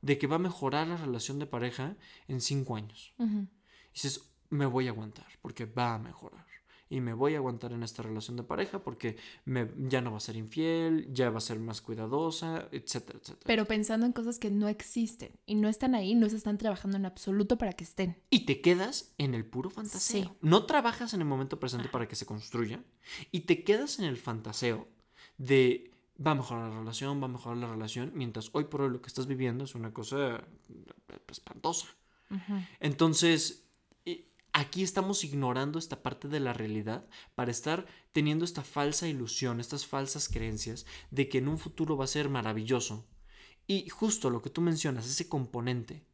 de 0.00 0.16
que 0.16 0.26
va 0.26 0.36
a 0.36 0.38
mejorar 0.40 0.86
la 0.86 0.96
relación 0.96 1.38
de 1.38 1.46
pareja 1.46 1.96
en 2.26 2.40
cinco 2.40 2.76
años. 2.76 3.12
Y 3.18 3.92
dices, 3.92 4.22
me 4.48 4.66
voy 4.66 4.86
a 4.86 4.90
aguantar 4.90 5.26
porque 5.42 5.66
va 5.66 5.94
a 5.94 5.98
mejorar. 5.98 6.46
Y 6.90 7.00
me 7.00 7.14
voy 7.14 7.34
a 7.34 7.38
aguantar 7.38 7.72
en 7.72 7.84
esta 7.84 8.02
relación 8.02 8.36
de 8.36 8.42
pareja 8.42 8.82
porque 8.82 9.16
me, 9.44 9.70
ya 9.88 10.00
no 10.00 10.10
va 10.10 10.16
a 10.16 10.20
ser 10.20 10.36
infiel, 10.36 11.08
ya 11.12 11.30
va 11.30 11.38
a 11.38 11.40
ser 11.40 11.60
más 11.60 11.80
cuidadosa, 11.80 12.68
etcétera, 12.72 13.20
etcétera. 13.20 13.44
Pero 13.46 13.64
pensando 13.64 14.06
en 14.06 14.12
cosas 14.12 14.40
que 14.40 14.50
no 14.50 14.68
existen 14.68 15.30
y 15.46 15.54
no 15.54 15.68
están 15.68 15.94
ahí, 15.94 16.14
no 16.16 16.28
se 16.28 16.36
están 16.36 16.58
trabajando 16.58 16.96
en 16.96 17.06
absoluto 17.06 17.56
para 17.56 17.72
que 17.72 17.84
estén. 17.84 18.20
Y 18.28 18.40
te 18.44 18.60
quedas 18.60 19.14
en 19.18 19.34
el 19.34 19.46
puro 19.46 19.70
fantaseo. 19.70 20.36
No 20.42 20.66
trabajas 20.66 21.14
en 21.14 21.20
el 21.20 21.26
momento 21.26 21.60
presente 21.60 21.88
para 21.88 22.08
que 22.08 22.16
se 22.16 22.26
construya 22.26 22.82
y 23.30 23.40
te 23.40 23.62
quedas 23.62 24.00
en 24.00 24.04
el 24.04 24.16
fantaseo 24.16 24.88
de 25.38 25.90
va 26.24 26.32
a 26.32 26.34
mejorar 26.34 26.70
la 26.70 26.78
relación, 26.78 27.20
va 27.20 27.26
a 27.26 27.28
mejorar 27.28 27.58
la 27.58 27.68
relación, 27.68 28.12
mientras 28.14 28.50
hoy 28.52 28.64
por 28.64 28.82
hoy 28.82 28.90
lo 28.90 29.00
que 29.00 29.08
estás 29.08 29.26
viviendo 29.26 29.64
es 29.64 29.74
una 29.74 29.92
cosa 29.92 30.36
eh, 30.36 31.18
espantosa. 31.28 31.86
Entonces, 32.78 33.64
aquí 34.52 34.82
estamos 34.82 35.24
ignorando 35.24 35.78
esta 35.78 36.02
parte 36.02 36.28
de 36.28 36.40
la 36.40 36.52
realidad 36.52 37.06
para 37.34 37.50
estar 37.50 37.86
teniendo 38.12 38.44
esta 38.44 38.62
falsa 38.62 39.08
ilusión, 39.08 39.60
estas 39.60 39.86
falsas 39.86 40.28
creencias 40.28 40.86
de 41.10 41.28
que 41.28 41.38
en 41.38 41.48
un 41.48 41.58
futuro 41.58 41.96
va 41.96 42.04
a 42.04 42.08
ser 42.08 42.28
maravilloso. 42.28 43.06
Y 43.66 43.88
justo 43.88 44.30
lo 44.30 44.42
que 44.42 44.50
tú 44.50 44.60
mencionas, 44.60 45.06
ese 45.06 45.28
componente, 45.28 46.04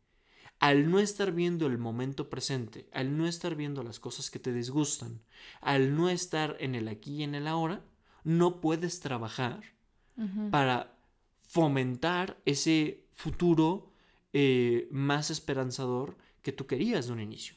al 0.59 0.91
no 0.91 0.99
estar 0.99 1.33
viendo 1.33 1.67
el 1.67 1.79
momento 1.79 2.31
presente, 2.31 2.89
al 2.93 3.17
no 3.17 3.27
estar 3.27 3.55
viendo 3.57 3.83
las 3.83 4.01
cosas 4.01 4.31
que 4.31 4.39
te 4.39 4.53
disgustan, 4.53 5.23
al 5.61 5.95
no 5.95 6.09
estar 6.09 6.57
en 6.61 6.75
el 6.75 6.89
aquí 6.89 7.17
y 7.17 7.23
en 7.23 7.35
el 7.35 7.47
ahora, 7.47 7.85
no 8.25 8.61
puedes 8.61 9.01
trabajar 9.01 9.63
para 10.51 10.99
fomentar 11.43 12.41
ese 12.47 13.05
futuro 13.13 13.93
eh, 14.33 14.89
más 14.91 15.31
esperanzador 15.31 16.17
que 16.43 16.53
tú 16.53 16.67
querías 16.67 17.07
de 17.07 17.13
un 17.13 17.21
inicio. 17.21 17.55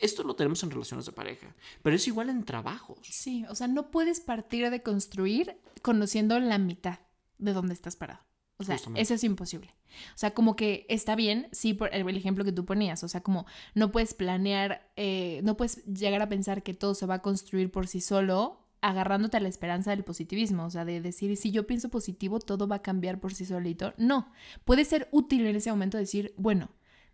Esto 0.00 0.22
lo 0.22 0.36
tenemos 0.36 0.62
en 0.62 0.70
relaciones 0.70 1.06
de 1.06 1.12
pareja, 1.12 1.54
pero 1.82 1.96
es 1.96 2.06
igual 2.06 2.28
en 2.28 2.44
trabajos. 2.44 2.98
Sí, 3.02 3.44
o 3.48 3.54
sea, 3.54 3.68
no 3.68 3.90
puedes 3.90 4.20
partir 4.20 4.70
de 4.70 4.82
construir 4.82 5.56
conociendo 5.82 6.38
la 6.38 6.58
mitad 6.58 7.00
de 7.38 7.52
dónde 7.52 7.74
estás 7.74 7.96
parado. 7.96 8.20
O 8.58 8.64
sea, 8.64 8.76
eso 8.96 9.14
es 9.14 9.24
imposible. 9.24 9.74
O 10.14 10.18
sea, 10.18 10.32
como 10.32 10.56
que 10.56 10.86
está 10.88 11.16
bien, 11.16 11.48
sí, 11.52 11.74
por 11.74 11.92
el 11.92 12.16
ejemplo 12.16 12.44
que 12.44 12.52
tú 12.52 12.64
ponías, 12.64 13.02
o 13.02 13.08
sea, 13.08 13.22
como 13.22 13.44
no 13.74 13.90
puedes 13.90 14.14
planear, 14.14 14.90
eh, 14.96 15.40
no 15.42 15.56
puedes 15.56 15.84
llegar 15.84 16.22
a 16.22 16.28
pensar 16.28 16.62
que 16.62 16.72
todo 16.72 16.94
se 16.94 17.06
va 17.06 17.14
a 17.14 17.22
construir 17.22 17.70
por 17.70 17.88
sí 17.88 18.00
solo 18.00 18.62
agarrándote 18.80 19.36
a 19.36 19.40
la 19.40 19.48
esperanza 19.48 19.90
del 19.90 20.02
positivismo, 20.04 20.64
o 20.64 20.70
sea, 20.70 20.84
de 20.84 21.00
decir, 21.00 21.36
si 21.36 21.52
yo 21.52 21.66
pienso 21.66 21.88
positivo, 21.88 22.40
todo 22.40 22.66
va 22.66 22.76
a 22.76 22.82
cambiar 22.82 23.20
por 23.20 23.32
sí 23.32 23.46
solito. 23.46 23.94
No, 23.96 24.30
puede 24.64 24.84
ser 24.84 25.08
útil 25.12 25.46
en 25.46 25.56
ese 25.56 25.70
momento 25.70 25.98
decir, 25.98 26.34
bueno, 26.36 26.68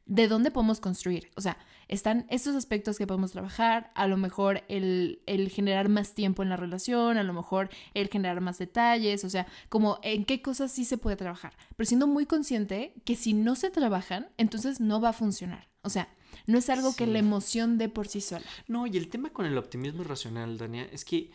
¿de 0.09 0.27
dónde 0.27 0.51
podemos 0.51 0.81
construir? 0.81 1.31
O 1.37 1.41
sea, 1.41 1.57
están 1.87 2.27
estos 2.29 2.57
aspectos 2.57 2.99
que 2.99 3.07
podemos 3.07 3.33
trabajar, 3.33 3.93
a 3.95 4.09
lo 4.09 4.17
mejor 4.17 4.65
el, 4.69 5.23
el, 5.27 5.49
generar 5.51 5.89
más 5.89 6.15
tiempo 6.15 6.43
en 6.43 6.49
la 6.49 6.57
relación, 6.57 7.17
a 7.17 7.23
lo 7.23 7.33
mejor 7.33 7.71
el 7.95 8.09
generar 8.09 8.41
más 8.41 8.59
detalles, 8.59 9.25
o 9.25 9.31
sea, 9.31 9.47
como 9.69 10.01
en 10.03 10.25
qué 10.25 10.43
cosas 10.43 10.73
sí 10.73 10.85
se 10.85 10.99
puede 10.99 11.17
trabajar, 11.17 11.57
pero 11.77 11.87
siendo 11.87 12.07
muy 12.07 12.27
consciente 12.27 12.95
que 13.05 13.15
si 13.15 13.33
no 13.33 13.55
se 13.55 13.71
trabajan, 13.71 14.29
entonces 14.37 14.81
no 14.81 15.01
va 15.01 15.11
a 15.11 15.15
funcionar. 15.15 15.69
O 15.83 15.91
sea, 15.91 16.09
no 16.47 16.59
es 16.59 16.69
algo 16.69 16.95
que 16.95 17.07
la 17.07 17.19
emoción 17.19 17.79
dé 17.79 17.89
por 17.89 18.09
sí 18.09 18.21
sola. 18.21 18.45
No, 18.67 18.87
y 18.87 18.97
el 18.97 19.09
tema 19.09 19.31
con 19.31 19.47
el 19.47 19.57
optimismo 19.57 20.03
irracional, 20.03 20.59
Dania, 20.59 20.85
es 20.93 21.05
que 21.05 21.31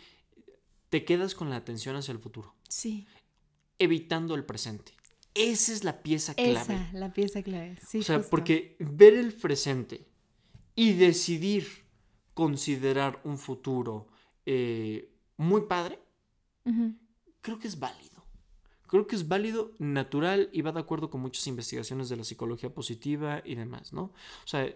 te 0.90 1.06
quedas 1.06 1.34
con 1.34 1.50
la 1.50 1.56
atención 1.56 1.96
hacia 1.96 2.12
el 2.12 2.20
futuro. 2.20 2.54
Sí. 2.68 3.08
Evitando 3.80 4.36
el 4.36 4.46
presente. 4.46 4.94
Esa 5.36 5.74
es 5.74 5.84
la 5.84 6.04
pieza 6.04 6.36
clave. 6.36 6.60
Esa, 6.60 6.90
la 6.94 7.14
pieza 7.14 7.42
clave. 7.42 7.78
Sí, 7.88 8.00
o 8.00 8.04
sea, 8.04 8.22
porque 8.22 8.76
ver 8.80 9.16
el 9.16 9.34
presente 9.34 10.06
y 10.76 10.94
decidir 10.94 11.68
considerar 12.34 13.20
un 13.24 13.38
futuro 13.38 14.08
eh, 14.46 15.12
muy 15.38 15.62
padre, 15.62 16.00
creo 17.42 17.60
que 17.60 17.68
es 17.68 17.80
válido. 17.80 18.24
Creo 18.88 19.08
que 19.08 19.16
es 19.16 19.28
válido, 19.28 19.72
natural 19.80 20.50
y 20.52 20.62
va 20.62 20.72
de 20.72 20.80
acuerdo 20.80 21.10
con 21.10 21.22
muchas 21.22 21.48
investigaciones 21.48 22.10
de 22.10 22.18
la 22.18 22.24
psicología 22.24 22.72
positiva 22.72 23.42
y 23.44 23.56
demás, 23.56 23.92
¿no? 23.92 24.04
O 24.04 24.48
sea, 24.48 24.72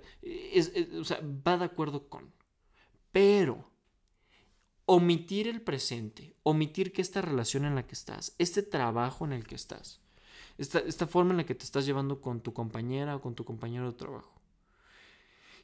o 1.00 1.04
sea 1.04 1.22
va 1.48 1.58
de 1.58 1.66
acuerdo 1.66 2.10
con. 2.10 2.34
Pero 3.12 3.70
omitir 4.86 5.48
el 5.48 5.62
presente, 5.62 6.36
omitir 6.44 6.94
que 6.94 7.02
esta 7.02 7.22
relación 7.22 7.66
en 7.66 7.76
la 7.76 7.86
que 7.86 7.94
estás, 7.94 8.34
este 8.40 8.64
trabajo 8.64 9.26
en 9.26 9.34
el 9.34 9.46
que 9.46 9.56
estás, 9.56 10.02
esta, 10.58 10.80
esta 10.80 11.08
forma 11.08 11.32
en 11.32 11.38
la 11.38 11.46
que 11.46 11.56
te 11.56 11.64
estás 11.64 11.86
llevando 11.86 12.22
con 12.22 12.42
tu 12.42 12.54
compañera 12.54 13.16
o 13.16 13.22
con 13.22 13.36
tu 13.36 13.44
compañero 13.44 13.92
de 13.92 13.98
trabajo. 13.98 14.34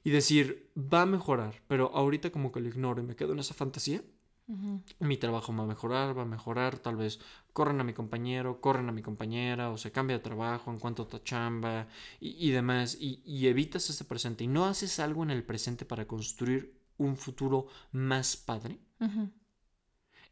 Y 0.04 0.10
decir, 0.10 0.70
va 0.78 1.04
a 1.04 1.06
mejorar, 1.06 1.62
pero 1.68 1.92
ahorita 1.96 2.32
como 2.32 2.52
que 2.52 2.60
lo 2.60 2.68
ignoro 2.68 3.02
y 3.02 3.06
me 3.06 3.16
quedo 3.16 3.34
en 3.34 3.40
esa 3.40 3.54
fantasía. 3.54 4.02
Mi 5.00 5.16
trabajo 5.16 5.56
va 5.56 5.64
a 5.64 5.68
mejorar, 5.68 6.18
va 6.18 6.24
a 6.24 6.26
mejorar, 6.26 6.78
tal 6.78 6.98
vez 6.98 7.20
corren 7.54 7.80
a 7.80 7.86
mi 7.86 7.94
compañero, 7.94 8.60
corren 8.60 8.90
a 8.90 8.92
mi 8.92 9.02
compañera 9.02 9.70
o 9.70 9.78
se 9.78 9.94
cambia 9.94 10.18
de 10.18 10.24
trabajo 10.24 10.70
en 10.70 10.80
cuanto 10.80 11.04
a 11.04 11.08
tu 11.08 11.20
chamba 11.20 11.88
y, 12.20 12.52
demás 12.52 12.98
y, 13.00 13.48
evitas 13.48 13.90
ese 13.90 14.04
presente 14.04 14.44
y 14.44 14.48
no 14.48 14.66
haces 14.66 15.00
algo 15.00 15.24
en 15.24 15.32
el 15.32 15.44
presente 15.44 15.86
para 15.86 16.08
construir 16.08 16.78
un 16.98 17.16
futuro 17.16 17.68
más 17.94 18.36
padre, 18.36 18.80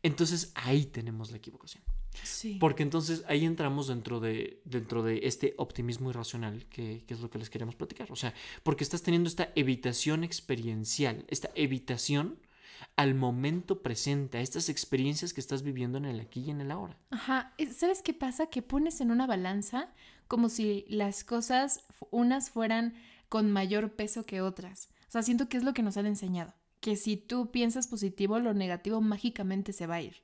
entonces 0.04 0.52
ahí 0.56 0.86
tenemos 0.86 1.32
la 1.32 1.38
equivocación. 1.38 1.84
Sí. 2.24 2.58
Porque 2.60 2.84
entonces 2.84 3.24
ahí 3.28 3.46
entramos 3.46 3.88
dentro 3.88 4.20
de, 4.20 4.62
dentro 4.66 5.04
de 5.04 5.22
este 5.24 5.54
optimismo 5.58 6.10
irracional, 6.10 6.66
que, 6.66 7.04
que, 7.06 7.14
es 7.14 7.20
lo 7.20 7.30
que 7.30 7.40
les 7.40 7.50
queremos 7.50 7.76
platicar. 7.76 8.12
O 8.12 8.16
sea, 8.16 8.34
porque 8.64 8.84
estás 8.84 9.02
teniendo 9.02 9.30
esta 9.30 9.52
evitación 9.56 10.24
experiencial, 10.24 11.26
esta 11.28 11.50
evitación 11.56 12.40
al 12.96 13.16
momento 13.16 13.82
presente, 13.82 14.38
a 14.38 14.42
estas 14.42 14.70
experiencias 14.70 15.34
que 15.34 15.42
estás 15.42 15.64
viviendo 15.64 15.98
en 15.98 16.06
el 16.06 16.20
aquí 16.20 16.42
y 16.42 16.50
en 16.50 16.62
el 16.62 16.72
ahora. 16.72 16.98
Ajá, 17.12 17.54
¿sabes 17.74 18.02
qué 18.02 18.14
pasa? 18.14 18.48
Que 18.48 18.62
pones 18.62 19.02
en 19.02 19.12
una 19.12 19.28
balanza 19.28 19.94
como 20.28 20.50
si 20.50 20.86
las 20.88 21.24
cosas, 21.24 21.84
unas 22.10 22.50
fueran 22.50 22.96
con 23.30 23.52
mayor 23.52 23.94
peso 23.94 24.26
que 24.26 24.42
otras. 24.42 24.90
O 25.08 25.12
sea, 25.12 25.24
siento 25.24 25.48
que 25.48 25.58
es 25.58 25.64
lo 25.64 25.74
que 25.74 25.84
nos 25.84 25.98
han 25.98 26.06
enseñado 26.06 26.54
que 26.82 26.96
si 26.98 27.16
tú 27.16 27.52
piensas 27.52 27.88
positivo, 27.88 28.40
lo 28.40 28.54
negativo 28.54 29.00
mágicamente 29.00 29.72
se 29.72 29.88
va 29.88 29.96
a 29.96 30.02
ir. 30.02 30.18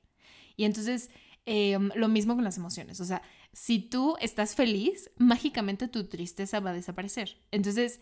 Y 0.56 0.64
entonces, 0.64 1.08
em, 1.48 1.90
lo 1.94 2.08
mismo 2.08 2.34
con 2.34 2.44
las 2.44 2.58
emociones. 2.58 3.00
O 3.00 3.04
sea, 3.06 3.22
si 3.54 3.78
tú 3.78 4.16
estás 4.20 4.54
feliz, 4.54 5.10
mágicamente 5.16 5.88
tu 5.88 6.04
tristeza 6.04 6.60
va 6.60 6.70
a 6.70 6.74
desaparecer. 6.74 7.38
Entonces, 7.50 8.00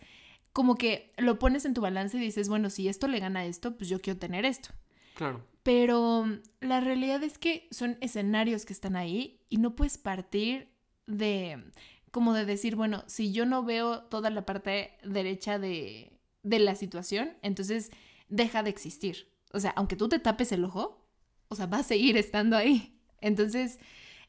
como 0.51 0.75
que 0.75 1.13
lo 1.17 1.39
pones 1.39 1.63
en 1.63 1.73
tu 1.73 1.79
balance 1.79 2.17
y 2.17 2.19
dices, 2.19 2.49
bueno, 2.49 2.69
si 2.69 2.89
esto 2.89 3.07
le 3.07 3.19
gana 3.19 3.39
a 3.39 3.45
esto, 3.45 3.77
pues 3.77 3.89
yo 3.89 4.01
quiero 4.01 4.19
tener 4.19 4.43
esto. 4.43 4.69
Claro. 5.15 5.45
Pero 5.63 6.25
la 6.59 6.81
realidad 6.81 7.23
es 7.23 7.37
que 7.37 7.69
son 7.71 7.97
escenarios 8.01 8.65
que 8.65 8.73
están 8.73 8.97
ahí 8.97 9.39
y 9.49 9.57
no 9.57 9.75
puedes 9.75 9.97
partir 9.97 10.73
de 11.05 11.71
como 12.11 12.33
de 12.33 12.45
decir, 12.45 12.75
bueno, 12.75 13.03
si 13.07 13.31
yo 13.31 13.45
no 13.45 13.63
veo 13.63 14.03
toda 14.03 14.29
la 14.29 14.45
parte 14.45 14.97
derecha 15.03 15.57
de, 15.57 16.19
de 16.43 16.59
la 16.59 16.75
situación, 16.75 17.37
entonces 17.41 17.91
deja 18.27 18.61
de 18.63 18.71
existir. 18.71 19.31
O 19.53 19.59
sea, 19.59 19.71
aunque 19.77 19.95
tú 19.95 20.09
te 20.09 20.19
tapes 20.19 20.51
el 20.51 20.65
ojo, 20.65 21.07
o 21.47 21.55
sea, 21.55 21.67
va 21.67 21.79
a 21.79 21.83
seguir 21.83 22.17
estando 22.17 22.57
ahí. 22.57 22.96
Entonces, 23.21 23.79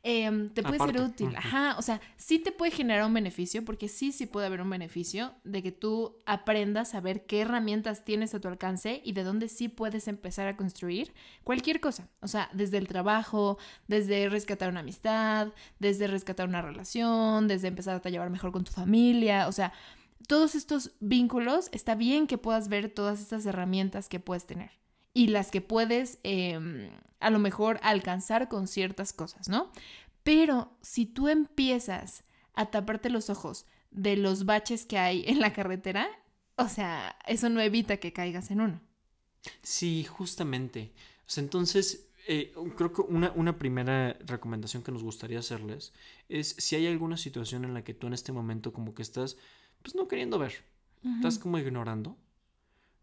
em, 0.03 0.49
te 0.51 0.63
puede 0.63 0.79
ser 0.79 1.01
útil. 1.01 1.35
Ajá, 1.37 1.77
o 1.79 1.83
sea, 1.83 2.01
sí 2.17 2.39
te 2.39 2.53
puede 2.53 2.71
generar 2.71 3.05
un 3.05 3.15
beneficio, 3.15 3.65
porque 3.65 3.89
sí, 3.89 4.13
sí 4.13 4.27
puede 4.27 4.47
haber 4.47 4.61
un 4.61 4.71
beneficio 4.71 5.35
de 5.45 5.63
que 5.63 5.73
tú 5.73 6.17
aprendas 6.25 6.95
a 6.95 7.01
ver 7.01 7.27
qué 7.27 7.41
herramientas 7.41 8.05
tienes 8.05 8.35
a 8.35 8.41
tu 8.41 8.49
alcance 8.49 9.03
y 9.05 9.13
de 9.13 9.25
dónde 9.25 9.49
sí 9.49 9.69
puedes 9.69 10.09
empezar 10.09 10.47
a 10.49 10.57
construir 10.57 11.13
cualquier 11.45 11.81
cosa. 11.81 12.09
O 12.21 12.29
sea, 12.29 12.49
desde 12.53 12.79
el 12.79 12.89
trabajo, 12.89 13.59
desde 13.87 14.29
rescatar 14.29 14.71
una 14.71 14.81
amistad, 14.81 15.49
desde 15.79 16.07
rescatar 16.07 16.49
una 16.49 16.63
relación, 16.63 17.49
desde 17.49 17.69
empezar 17.69 18.01
a 18.03 18.09
llevar 18.09 18.31
mejor 18.31 18.53
con 18.53 18.65
tu 18.65 18.73
familia. 18.73 19.49
O 19.49 19.53
sea, 19.53 19.73
todos 20.27 20.55
estos 20.55 20.93
vínculos, 21.01 21.71
está 21.73 21.95
bien 21.95 22.27
que 22.27 22.39
puedas 22.39 22.69
ver 22.69 22.91
todas 22.91 23.21
estas 23.21 23.47
herramientas 23.47 24.09
que 24.09 24.21
puedes 24.21 24.47
tener 24.47 24.71
y 25.19 25.27
las 25.27 25.51
que 25.51 25.61
puedes 25.61 26.21
em, 26.23 26.91
a 27.19 27.31
lo 27.31 27.41
mejor 27.41 27.81
alcanzar 27.83 28.49
con 28.49 28.69
ciertas 28.69 29.13
cosas, 29.13 29.49
¿no? 29.49 29.73
Pero 30.23 30.71
si 30.81 31.07
tú 31.07 31.27
empiezas 31.27 32.23
a 32.55 32.67
taparte 32.67 33.11
los 33.11 33.29
ojos 33.29 33.67
de 33.91 34.17
los 34.17 34.45
baches 34.45 34.87
que 34.87 34.97
hay 34.97 35.25
en 35.27 35.41
la 35.41 35.53
carretera, 35.53 36.07
o 36.55 36.69
sea, 36.69 37.19
eso 37.27 37.49
no 37.49 37.61
evita 37.61 37.97
que 37.97 38.13
caigas 38.13 38.53
en 38.53 38.61
uno. 38.61 38.81
Sí, 39.63 40.05
justamente. 40.05 40.93
O 41.27 41.31
sea, 41.31 41.43
entonces 41.43 42.05
Eh, 42.31 42.53
creo 42.77 42.93
que 42.93 43.01
una, 43.01 43.33
una, 43.37 43.57
primera 43.57 44.13
recomendación 44.27 44.83
que 44.83 44.93
nos 44.93 45.03
gustaría 45.03 45.39
hacerles 45.39 45.95
es 46.29 46.55
si 46.59 46.77
hay 46.77 46.87
alguna 46.87 47.17
situación 47.17 47.65
en 47.65 47.73
la 47.73 47.85
que 47.85 47.95
tú 47.95 48.07
en 48.07 48.13
este 48.13 48.33
momento 48.33 48.71
como 48.71 48.93
que 48.95 49.01
estás, 49.01 49.39
pues 49.83 49.95
no 49.95 50.09
queriendo 50.09 50.39
ver, 50.39 50.53
estás 51.17 51.39
como 51.39 51.59
ignorando, 51.59 52.19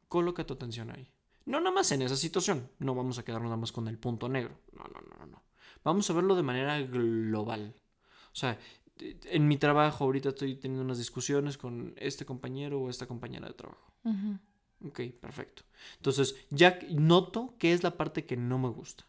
coloca 0.10 0.46
tu 0.46 0.54
atención 0.54 0.92
ahí. 0.92 1.15
No 1.46 1.60
nada 1.60 1.72
más 1.72 1.92
en 1.92 2.02
esa 2.02 2.16
situación, 2.16 2.70
no 2.80 2.96
vamos 2.96 3.20
a 3.20 3.24
quedarnos 3.24 3.50
nada 3.50 3.62
más 3.62 3.72
con 3.72 3.88
el 3.88 3.98
punto 3.98 4.28
negro, 4.28 4.60
no, 4.74 4.84
no, 4.84 5.02
no, 5.02 5.26
no. 5.28 5.44
Vamos 5.84 6.10
a 6.10 6.14
verlo 6.14 6.36
de 6.36 6.44
manera 6.44 6.82
global. 6.82 7.76
O 8.34 8.36
sea, 8.36 8.60
en 9.00 9.48
mi 9.48 9.58
trabajo 9.58 10.04
ahorita 10.04 10.30
estoy 10.30 10.56
teniendo 10.56 10.84
unas 10.84 10.98
discusiones 10.98 11.58
con 11.58 11.94
este 11.98 12.26
compañero 12.26 12.82
o 12.82 12.90
esta 12.90 13.08
compañera 13.08 13.48
de 13.48 13.54
trabajo. 13.54 13.94
Ok, 14.84 15.02
perfecto. 15.20 15.64
Entonces, 15.98 16.36
ya 16.50 16.80
noto 16.90 17.56
qué 17.60 17.74
es 17.74 17.84
la 17.84 17.98
parte 17.98 18.26
que 18.26 18.38
no 18.38 18.58
me 18.58 18.70
gusta. 18.70 19.06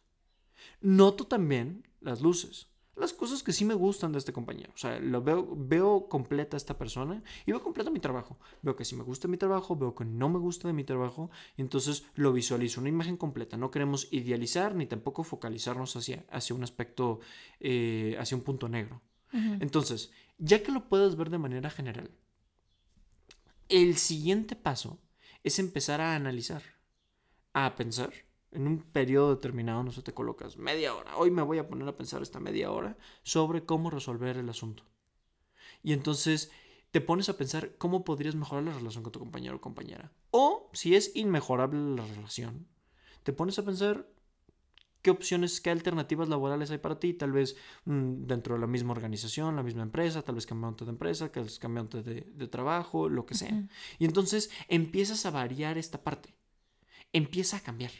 Noto 0.80 1.26
también 1.26 1.86
las 2.00 2.20
luces, 2.20 2.68
las 2.96 3.12
cosas 3.12 3.42
que 3.42 3.52
sí 3.52 3.64
me 3.64 3.74
gustan 3.74 4.12
de 4.12 4.18
este 4.18 4.32
compañero. 4.32 4.72
O 4.74 4.78
sea, 4.78 4.98
lo 4.98 5.22
veo, 5.22 5.46
veo 5.56 6.08
completa 6.08 6.56
esta 6.56 6.78
persona 6.78 7.22
y 7.44 7.52
veo 7.52 7.62
completa 7.62 7.90
mi 7.90 8.00
trabajo. 8.00 8.38
Veo 8.62 8.74
que 8.74 8.84
sí 8.84 8.96
me 8.96 9.04
gusta 9.04 9.28
mi 9.28 9.36
trabajo, 9.36 9.76
veo 9.76 9.94
que 9.94 10.04
no 10.04 10.28
me 10.28 10.38
gusta 10.38 10.68
de 10.68 10.74
mi 10.74 10.84
trabajo, 10.84 11.30
y 11.56 11.62
entonces 11.62 12.06
lo 12.14 12.32
visualizo, 12.32 12.80
una 12.80 12.88
imagen 12.88 13.16
completa. 13.16 13.56
No 13.56 13.70
queremos 13.70 14.08
idealizar 14.12 14.74
ni 14.74 14.86
tampoco 14.86 15.24
focalizarnos 15.24 15.94
hacia, 15.96 16.24
hacia 16.30 16.56
un 16.56 16.62
aspecto, 16.62 17.20
eh, 17.60 18.16
hacia 18.18 18.36
un 18.36 18.42
punto 18.42 18.68
negro. 18.68 19.02
Entonces, 19.32 20.12
ya 20.38 20.62
que 20.62 20.72
lo 20.72 20.88
puedes 20.88 21.14
ver 21.16 21.28
de 21.28 21.36
manera 21.36 21.68
general, 21.68 22.10
el 23.68 23.96
siguiente 23.98 24.56
paso 24.56 24.98
es 25.44 25.58
empezar 25.58 26.00
a 26.00 26.14
analizar, 26.14 26.62
a 27.52 27.74
pensar. 27.76 28.12
En 28.52 28.66
un 28.66 28.80
periodo 28.80 29.34
determinado, 29.34 29.82
no 29.82 29.90
sé, 29.90 30.02
te 30.02 30.14
colocas 30.14 30.56
media 30.56 30.94
hora. 30.94 31.16
Hoy 31.16 31.30
me 31.30 31.42
voy 31.42 31.58
a 31.58 31.68
poner 31.68 31.86
a 31.88 31.96
pensar 31.96 32.22
esta 32.22 32.40
media 32.40 32.70
hora 32.70 32.96
sobre 33.22 33.64
cómo 33.64 33.90
resolver 33.90 34.36
el 34.36 34.48
asunto. 34.48 34.84
Y 35.82 35.92
entonces 35.92 36.50
te 36.90 37.00
pones 37.00 37.28
a 37.28 37.36
pensar 37.36 37.76
cómo 37.76 38.04
podrías 38.04 38.34
mejorar 38.34 38.64
la 38.64 38.72
relación 38.72 39.02
con 39.02 39.12
tu 39.12 39.18
compañero 39.18 39.56
o 39.56 39.60
compañera. 39.60 40.12
O 40.30 40.70
si 40.72 40.94
es 40.94 41.14
inmejorable 41.14 41.78
la 41.94 42.06
relación, 42.06 42.66
te 43.22 43.32
pones 43.32 43.58
a 43.58 43.64
pensar 43.64 44.08
qué 45.02 45.10
opciones, 45.10 45.60
qué 45.60 45.70
alternativas 45.70 46.28
laborales 46.28 46.70
hay 46.70 46.78
para 46.78 46.98
ti, 46.98 47.12
tal 47.12 47.32
vez 47.32 47.56
mm, 47.84 48.24
dentro 48.26 48.54
de 48.54 48.60
la 48.60 48.66
misma 48.66 48.92
organización, 48.92 49.54
la 49.54 49.62
misma 49.62 49.82
empresa, 49.82 50.22
tal 50.22 50.36
vez 50.36 50.46
cambiante 50.46 50.84
de 50.84 50.90
empresa, 50.90 51.30
tal 51.30 51.44
vez 51.44 51.58
cambiante 51.58 52.02
de, 52.02 52.22
de 52.22 52.48
trabajo, 52.48 53.08
lo 53.08 53.26
que 53.26 53.34
sea. 53.34 53.68
Y 53.98 54.04
entonces 54.04 54.50
empiezas 54.66 55.26
a 55.26 55.30
variar 55.30 55.78
esta 55.78 56.02
parte, 56.02 56.34
empieza 57.12 57.58
a 57.58 57.60
cambiar. 57.60 57.92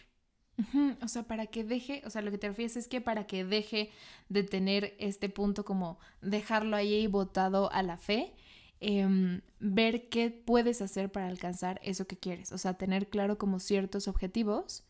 O 1.02 1.08
sea, 1.08 1.25
para 1.25 1.46
que 1.46 1.64
deje, 1.64 2.02
o 2.06 2.10
sea, 2.10 2.22
lo 2.22 2.30
que 2.30 2.38
te 2.38 2.48
refieres 2.48 2.76
es 2.76 2.88
que 2.88 3.00
para 3.00 3.26
que 3.26 3.44
deje 3.44 3.90
de 4.28 4.42
tener 4.42 4.94
este 4.98 5.28
punto 5.28 5.64
como 5.64 5.98
dejarlo 6.22 6.76
ahí 6.76 7.06
botado 7.06 7.70
a 7.72 7.82
la 7.82 7.98
fe, 7.98 8.34
em, 8.80 9.42
ver 9.60 10.08
qué 10.08 10.30
puedes 10.30 10.80
hacer 10.82 11.12
para 11.12 11.28
alcanzar 11.28 11.80
eso 11.82 12.06
que 12.06 12.16
quieres, 12.16 12.52
o 12.52 12.58
sea, 12.58 12.75
tener 12.75 13.08
claro 13.08 13.38
como 13.38 13.60
ciertos 13.60 14.08
objetivos 14.08 14.86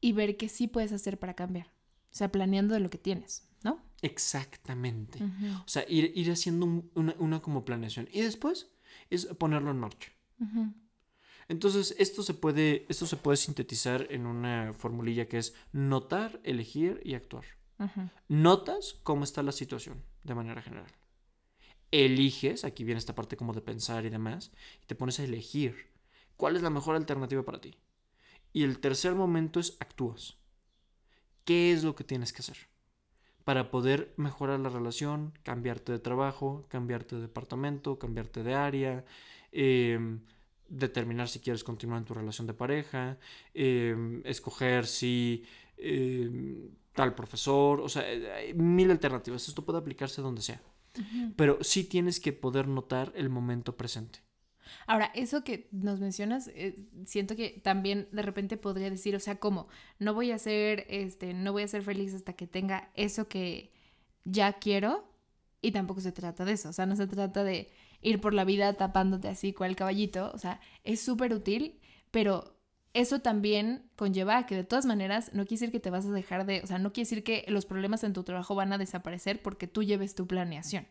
y 0.00 0.12
ver 0.12 0.36
qué 0.36 0.48
sí 0.48 0.66
puedes 0.66 0.92
hacer 0.92 1.18
para 1.18 1.34
cambiar. 1.34 1.66
O 2.12 2.14
sea, 2.14 2.32
planeando 2.32 2.74
de 2.74 2.80
lo 2.80 2.90
que 2.90 2.98
tienes, 2.98 3.48
¿no? 3.62 3.80
Exactamente. 4.02 5.22
O 5.22 5.68
sea, 5.68 5.84
ir, 5.88 6.12
ir 6.14 6.30
haciendo 6.30 6.84
una, 6.94 7.40
como 7.40 7.64
planeación. 7.64 8.08
Y 8.12 8.22
después 8.22 8.68
es 9.10 9.26
ponerlo 9.26 9.70
en 9.70 9.78
marcha. 9.78 10.10
Entonces, 11.50 11.96
esto 11.98 12.22
se, 12.22 12.32
puede, 12.32 12.86
esto 12.88 13.06
se 13.06 13.16
puede 13.16 13.36
sintetizar 13.36 14.06
en 14.10 14.24
una 14.24 14.72
formulilla 14.72 15.26
que 15.26 15.38
es 15.38 15.52
notar, 15.72 16.38
elegir 16.44 17.00
y 17.04 17.14
actuar. 17.14 17.44
Notas 18.28 19.00
cómo 19.02 19.24
está 19.24 19.42
la 19.42 19.50
situación 19.50 20.00
de 20.22 20.36
manera 20.36 20.62
general. 20.62 20.92
Eliges, 21.90 22.64
aquí 22.64 22.84
viene 22.84 23.00
esta 23.00 23.16
parte 23.16 23.36
como 23.36 23.52
de 23.52 23.62
pensar 23.62 24.06
y 24.06 24.10
demás, 24.10 24.52
y 24.80 24.86
te 24.86 24.94
pones 24.94 25.18
a 25.18 25.24
elegir 25.24 25.88
cuál 26.36 26.54
es 26.54 26.62
la 26.62 26.70
mejor 26.70 26.94
alternativa 26.94 27.42
para 27.42 27.60
ti. 27.60 27.76
Y 28.52 28.62
el 28.62 28.78
tercer 28.78 29.16
momento 29.16 29.58
es 29.58 29.76
actúas. 29.80 30.36
¿Qué 31.44 31.72
es 31.72 31.82
lo 31.82 31.96
que 31.96 32.04
tienes 32.04 32.32
que 32.32 32.42
hacer? 32.42 32.58
Para 33.42 33.72
poder 33.72 34.14
mejorar 34.16 34.60
la 34.60 34.68
relación, 34.68 35.36
cambiarte 35.42 35.90
de 35.90 35.98
trabajo, 35.98 36.64
cambiarte 36.68 37.16
de 37.16 37.22
departamento, 37.22 37.98
cambiarte 37.98 38.44
de 38.44 38.54
área, 38.54 39.04
em, 39.50 40.20
determinar 40.70 41.28
si 41.28 41.40
quieres 41.40 41.62
continuar 41.64 41.98
en 41.98 42.04
tu 42.06 42.14
relación 42.14 42.46
de 42.46 42.54
pareja, 42.54 43.18
em, 43.52 44.22
escoger 44.24 44.86
si 44.86 45.44
em, 45.76 46.70
tal 46.94 47.14
profesor, 47.14 47.80
o 47.80 47.88
sea, 47.88 48.02
hay 48.02 48.54
mil 48.54 48.90
alternativas. 48.90 49.48
Esto 49.48 49.64
puede 49.64 49.78
aplicarse 49.78 50.22
donde 50.22 50.42
sea. 50.42 50.60
Pero 51.36 51.58
sí 51.62 51.84
tienes 51.84 52.20
que 52.20 52.32
poder 52.32 52.66
notar 52.66 53.12
el 53.14 53.28
momento 53.28 53.76
presente. 53.76 54.20
Ahora, 54.86 55.10
eso 55.14 55.44
que 55.44 55.68
nos 55.72 56.00
mencionas, 56.00 56.48
eh, 56.48 56.86
siento 57.06 57.36
que 57.36 57.60
también 57.62 58.08
de 58.12 58.22
repente 58.22 58.56
podría 58.56 58.90
decir, 58.90 59.16
o 59.16 59.20
sea, 59.20 59.36
como 59.36 59.68
no 59.98 60.14
voy 60.14 60.30
a 60.30 60.38
ser, 60.38 60.86
este, 60.88 61.34
no 61.34 61.52
voy 61.52 61.62
a 61.62 61.68
ser 61.68 61.82
feliz 61.82 62.14
hasta 62.14 62.34
que 62.34 62.46
tenga 62.46 62.90
eso 62.94 63.28
que 63.28 63.72
ya 64.24 64.54
quiero 64.54 65.08
y 65.62 65.72
tampoco 65.72 66.00
se 66.00 66.12
trata 66.12 66.44
de 66.44 66.52
eso, 66.52 66.68
o 66.68 66.72
sea, 66.72 66.86
no 66.86 66.96
se 66.96 67.06
trata 67.06 67.44
de 67.44 67.70
ir 68.02 68.20
por 68.20 68.34
la 68.34 68.44
vida 68.44 68.72
tapándote 68.74 69.28
así 69.28 69.52
cual 69.52 69.76
caballito, 69.76 70.30
o 70.34 70.38
sea, 70.38 70.60
es 70.84 71.00
súper 71.00 71.34
útil, 71.34 71.80
pero 72.10 72.60
eso 72.92 73.20
también 73.20 73.88
conlleva 73.96 74.46
que 74.46 74.56
de 74.56 74.64
todas 74.64 74.86
maneras 74.86 75.32
no 75.32 75.44
quiere 75.44 75.60
decir 75.60 75.72
que 75.72 75.80
te 75.80 75.90
vas 75.90 76.06
a 76.06 76.10
dejar 76.10 76.44
de, 76.44 76.60
o 76.62 76.66
sea, 76.66 76.78
no 76.78 76.92
quiere 76.92 77.06
decir 77.06 77.24
que 77.24 77.44
los 77.48 77.66
problemas 77.66 78.02
en 78.02 78.12
tu 78.12 78.24
trabajo 78.24 78.54
van 78.54 78.72
a 78.72 78.78
desaparecer 78.78 79.42
porque 79.42 79.66
tú 79.66 79.82
lleves 79.82 80.14
tu 80.14 80.26
planeación. 80.26 80.86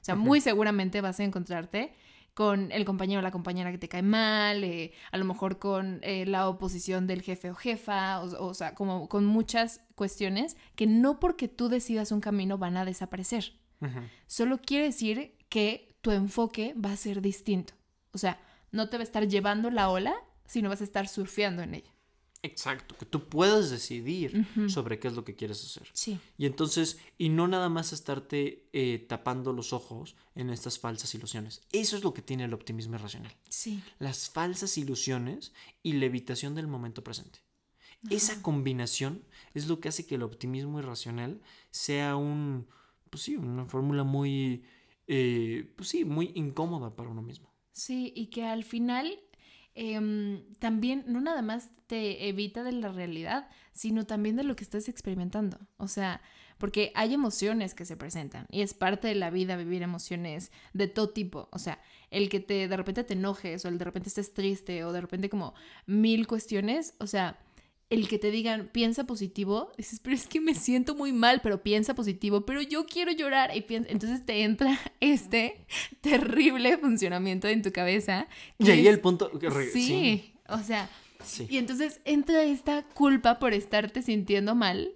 O 0.00 0.04
sea, 0.04 0.14
muy 0.14 0.40
seguramente 0.40 1.00
vas 1.00 1.20
a 1.20 1.24
encontrarte 1.24 1.92
con 2.34 2.70
el 2.72 2.84
compañero 2.84 3.18
o 3.18 3.22
la 3.22 3.32
compañera 3.32 3.72
que 3.72 3.78
te 3.78 3.88
cae 3.88 4.02
mal, 4.02 4.62
eh, 4.62 4.92
a 5.10 5.18
lo 5.18 5.24
mejor 5.24 5.58
con 5.58 5.98
eh, 6.02 6.24
la 6.26 6.48
oposición 6.48 7.06
del 7.06 7.22
jefe 7.22 7.50
o 7.50 7.54
jefa, 7.54 8.20
o, 8.20 8.54
sea, 8.54 8.74
como 8.74 9.08
con 9.08 9.26
muchas 9.26 9.84
cuestiones 9.96 10.56
que 10.76 10.86
no 10.86 11.20
porque 11.20 11.48
tú 11.48 11.68
decidas 11.68 12.12
un 12.12 12.20
camino 12.20 12.56
van 12.56 12.76
a 12.76 12.84
desaparecer. 12.84 13.54
Solo 14.26 14.60
quiere 14.60 14.84
decir 14.84 15.38
que 15.48 15.89
tu 16.00 16.10
enfoque 16.10 16.74
va 16.74 16.92
a 16.92 16.96
ser 16.96 17.20
distinto. 17.20 17.74
O 18.12 18.18
sea, 18.18 18.40
no 18.72 18.88
te 18.88 18.96
va 18.96 19.02
a 19.02 19.04
estar 19.04 19.28
llevando 19.28 19.70
la 19.70 19.90
ola, 19.90 20.14
sino 20.46 20.68
vas 20.68 20.80
a 20.80 20.84
estar 20.84 21.08
surfeando 21.08 21.62
en 21.62 21.74
ella. 21.74 21.90
Exacto, 22.42 22.96
que 22.96 23.04
tú 23.04 23.28
puedas 23.28 23.68
decidir 23.68 24.46
sobre 24.68 24.98
qué 24.98 25.08
es 25.08 25.14
lo 25.14 25.24
que 25.24 25.36
quieres 25.36 25.62
hacer. 25.62 25.88
Sí. 25.92 26.18
Y 26.38 26.46
entonces, 26.46 26.98
y 27.18 27.28
no 27.28 27.46
nada 27.48 27.68
más 27.68 27.92
estarte 27.92 28.66
eh, 28.72 29.04
tapando 29.06 29.52
los 29.52 29.74
ojos 29.74 30.16
en 30.34 30.48
estas 30.48 30.78
falsas 30.78 31.14
ilusiones. 31.14 31.60
Eso 31.70 31.98
es 31.98 32.02
lo 32.02 32.14
que 32.14 32.22
tiene 32.22 32.44
el 32.44 32.54
optimismo 32.54 32.94
irracional. 32.94 33.36
Sí. 33.50 33.82
Las 33.98 34.30
falsas 34.30 34.78
ilusiones 34.78 35.52
y 35.82 35.92
la 35.94 36.06
evitación 36.06 36.54
del 36.54 36.66
momento 36.66 37.04
presente. 37.04 37.40
Esa 38.08 38.40
combinación 38.40 39.22
es 39.52 39.68
lo 39.68 39.80
que 39.80 39.90
hace 39.90 40.06
que 40.06 40.14
el 40.14 40.22
optimismo 40.22 40.78
irracional 40.78 41.42
sea 41.70 42.16
un, 42.16 42.66
pues 43.10 43.24
sí, 43.24 43.36
una 43.36 43.66
fórmula 43.66 44.04
muy, 44.04 44.64
eh, 45.12 45.72
pues 45.76 45.88
sí, 45.88 46.04
muy 46.04 46.30
incómoda 46.36 46.94
para 46.94 47.10
uno 47.10 47.20
mismo. 47.20 47.52
Sí, 47.72 48.12
y 48.14 48.26
que 48.26 48.44
al 48.44 48.64
final 48.64 49.18
Em, 49.74 50.42
también 50.58 51.04
no 51.06 51.20
nada 51.20 51.42
más 51.42 51.70
te 51.86 52.28
evita 52.28 52.64
de 52.64 52.72
la 52.72 52.90
realidad, 52.90 53.48
sino 53.72 54.04
también 54.04 54.36
de 54.36 54.42
lo 54.42 54.56
que 54.56 54.64
estás 54.64 54.88
experimentando. 54.88 55.58
O 55.76 55.88
sea, 55.88 56.20
porque 56.58 56.92
hay 56.94 57.14
emociones 57.14 57.74
que 57.74 57.86
se 57.86 57.96
presentan 57.96 58.46
y 58.50 58.62
es 58.62 58.74
parte 58.74 59.08
de 59.08 59.14
la 59.14 59.30
vida 59.30 59.56
vivir 59.56 59.82
emociones 59.82 60.50
de 60.74 60.88
todo 60.88 61.10
tipo. 61.10 61.48
O 61.52 61.58
sea, 61.58 61.80
el 62.10 62.28
que 62.28 62.40
te 62.40 62.68
de 62.68 62.76
repente 62.76 63.04
te 63.04 63.14
enojes 63.14 63.64
o 63.64 63.68
el 63.68 63.78
de 63.78 63.84
repente 63.84 64.08
estés 64.08 64.34
triste 64.34 64.84
o 64.84 64.92
de 64.92 65.00
repente 65.00 65.30
como 65.30 65.54
mil 65.86 66.26
cuestiones, 66.26 66.94
o 66.98 67.06
sea, 67.06 67.38
el 67.90 68.06
que 68.06 68.18
te 68.18 68.30
digan 68.30 68.68
piensa 68.72 69.04
positivo, 69.04 69.72
dices, 69.76 69.98
pero 70.00 70.14
es 70.14 70.28
que 70.28 70.40
me 70.40 70.54
siento 70.54 70.94
muy 70.94 71.12
mal, 71.12 71.40
pero 71.42 71.62
piensa 71.62 71.94
positivo, 71.94 72.46
pero 72.46 72.62
yo 72.62 72.86
quiero 72.86 73.10
llorar. 73.10 73.50
Y 73.54 73.66
entonces 73.68 74.24
te 74.24 74.44
entra 74.44 74.78
este 75.00 75.66
terrible 76.00 76.78
funcionamiento 76.78 77.48
en 77.48 77.62
tu 77.62 77.72
cabeza. 77.72 78.28
Y 78.58 78.70
ahí 78.70 78.86
el 78.86 79.00
punto... 79.00 79.30
Sí, 79.72 80.34
o 80.48 80.58
sea, 80.58 80.88
y 81.48 81.58
entonces 81.58 82.00
entra 82.04 82.42
esta 82.44 82.84
culpa 82.84 83.38
por 83.38 83.52
estarte 83.52 84.02
sintiendo 84.02 84.54
mal 84.54 84.94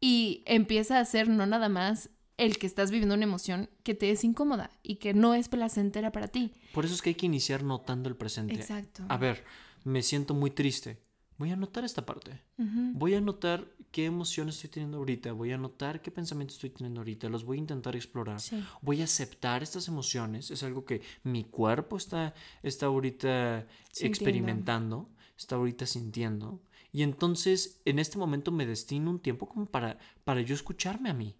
y 0.00 0.42
empieza 0.46 0.98
a 0.98 1.04
ser 1.04 1.28
no 1.28 1.46
nada 1.46 1.68
más 1.68 2.10
el 2.36 2.58
que 2.58 2.66
estás 2.66 2.90
viviendo 2.90 3.14
una 3.14 3.24
emoción 3.24 3.70
que 3.82 3.94
te 3.94 4.10
es 4.10 4.22
incómoda 4.24 4.70
y 4.82 4.96
que 4.96 5.14
no 5.14 5.34
es 5.34 5.48
placentera 5.48 6.12
para 6.12 6.28
ti. 6.28 6.52
Por 6.74 6.84
eso 6.84 6.94
es 6.94 7.02
que 7.02 7.10
hay 7.10 7.14
que 7.14 7.26
iniciar 7.26 7.62
notando 7.62 8.08
el 8.08 8.16
presente. 8.16 8.54
Exacto. 8.54 9.04
A 9.08 9.16
ver, 9.16 9.44
me 9.84 10.02
siento 10.02 10.34
muy 10.34 10.50
triste 10.50 11.05
voy 11.38 11.50
a 11.50 11.54
anotar 11.54 11.84
esta 11.84 12.04
parte. 12.06 12.40
Voy 12.56 13.14
a 13.14 13.18
anotar 13.18 13.66
qué 13.90 14.04
emociones 14.06 14.56
estoy 14.56 14.70
teniendo 14.70 14.98
ahorita, 14.98 15.32
voy 15.32 15.52
a 15.52 15.56
anotar 15.56 16.02
qué 16.02 16.10
pensamientos 16.10 16.56
estoy 16.56 16.70
teniendo 16.70 17.00
ahorita, 17.00 17.28
los 17.28 17.44
voy 17.44 17.58
a 17.58 17.60
intentar 17.60 17.96
explorar. 17.96 18.40
Voy 18.82 19.00
a 19.00 19.04
aceptar 19.04 19.62
estas 19.62 19.88
emociones, 19.88 20.50
es 20.50 20.62
algo 20.62 20.84
que 20.84 21.02
mi 21.22 21.44
cuerpo 21.44 21.96
está, 21.96 22.34
está 22.62 22.86
ahorita 22.86 23.66
experimentando. 24.00 25.10
está 25.36 25.56
ahorita 25.56 25.86
sintiendo. 25.86 26.62
Y 26.92 27.02
entonces 27.02 27.80
en 27.84 27.98
este 27.98 28.16
momento 28.16 28.50
me 28.52 28.64
destino 28.66 29.10
un 29.10 29.18
tiempo 29.18 29.46
como 29.48 29.66
para, 29.66 29.98
para 30.24 30.40
yo 30.40 30.54
escucharme 30.54 31.10
a 31.10 31.14
mí, 31.14 31.36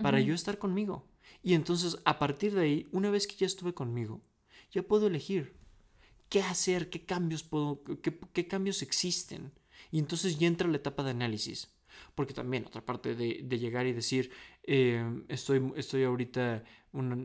para 0.00 0.20
yo 0.20 0.34
estar 0.34 0.58
conmigo. 0.58 1.06
Y 1.42 1.54
entonces 1.54 1.98
a 2.04 2.18
partir 2.18 2.54
de 2.54 2.62
ahí, 2.62 2.88
una 2.92 3.10
vez 3.10 3.26
que 3.26 3.36
ya 3.36 3.46
estuve 3.46 3.74
conmigo, 3.74 4.22
ya 4.70 4.82
puedo 4.82 5.06
elegir 5.06 5.54
qué 6.28 6.42
hacer, 6.42 6.90
qué 6.90 7.04
cambios 7.04 7.42
puedo, 7.42 7.82
qué, 8.02 8.48
cambios 8.48 8.82
existen. 8.82 9.52
Y 9.90 9.98
entonces 9.98 10.38
ya 10.38 10.46
entra 10.46 10.68
la 10.68 10.76
etapa 10.76 11.02
de 11.02 11.10
análisis. 11.10 11.70
Porque 12.14 12.34
también 12.34 12.66
otra 12.66 12.84
parte 12.84 13.14
de, 13.14 13.58
llegar 13.58 13.86
y 13.86 13.92
decir, 13.92 14.30
eh, 14.64 15.24
estoy, 15.28 15.72
estoy 15.76 16.04
ahorita, 16.04 16.62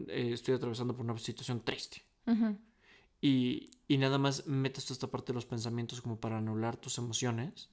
eh, 0.07 0.31
estoy 0.33 0.55
atravesando 0.55 0.95
por 0.95 1.05
una 1.05 1.17
situación 1.17 1.61
triste. 1.63 2.03
y, 3.21 3.71
y, 3.87 3.97
nada 3.97 4.17
más 4.17 4.47
metes 4.47 4.85
toda 4.85 4.95
esta 4.95 5.11
parte 5.11 5.31
de 5.31 5.35
los 5.35 5.45
pensamientos 5.45 6.01
como 6.01 6.19
para 6.19 6.37
anular 6.37 6.77
tus 6.77 6.97
emociones 6.97 7.69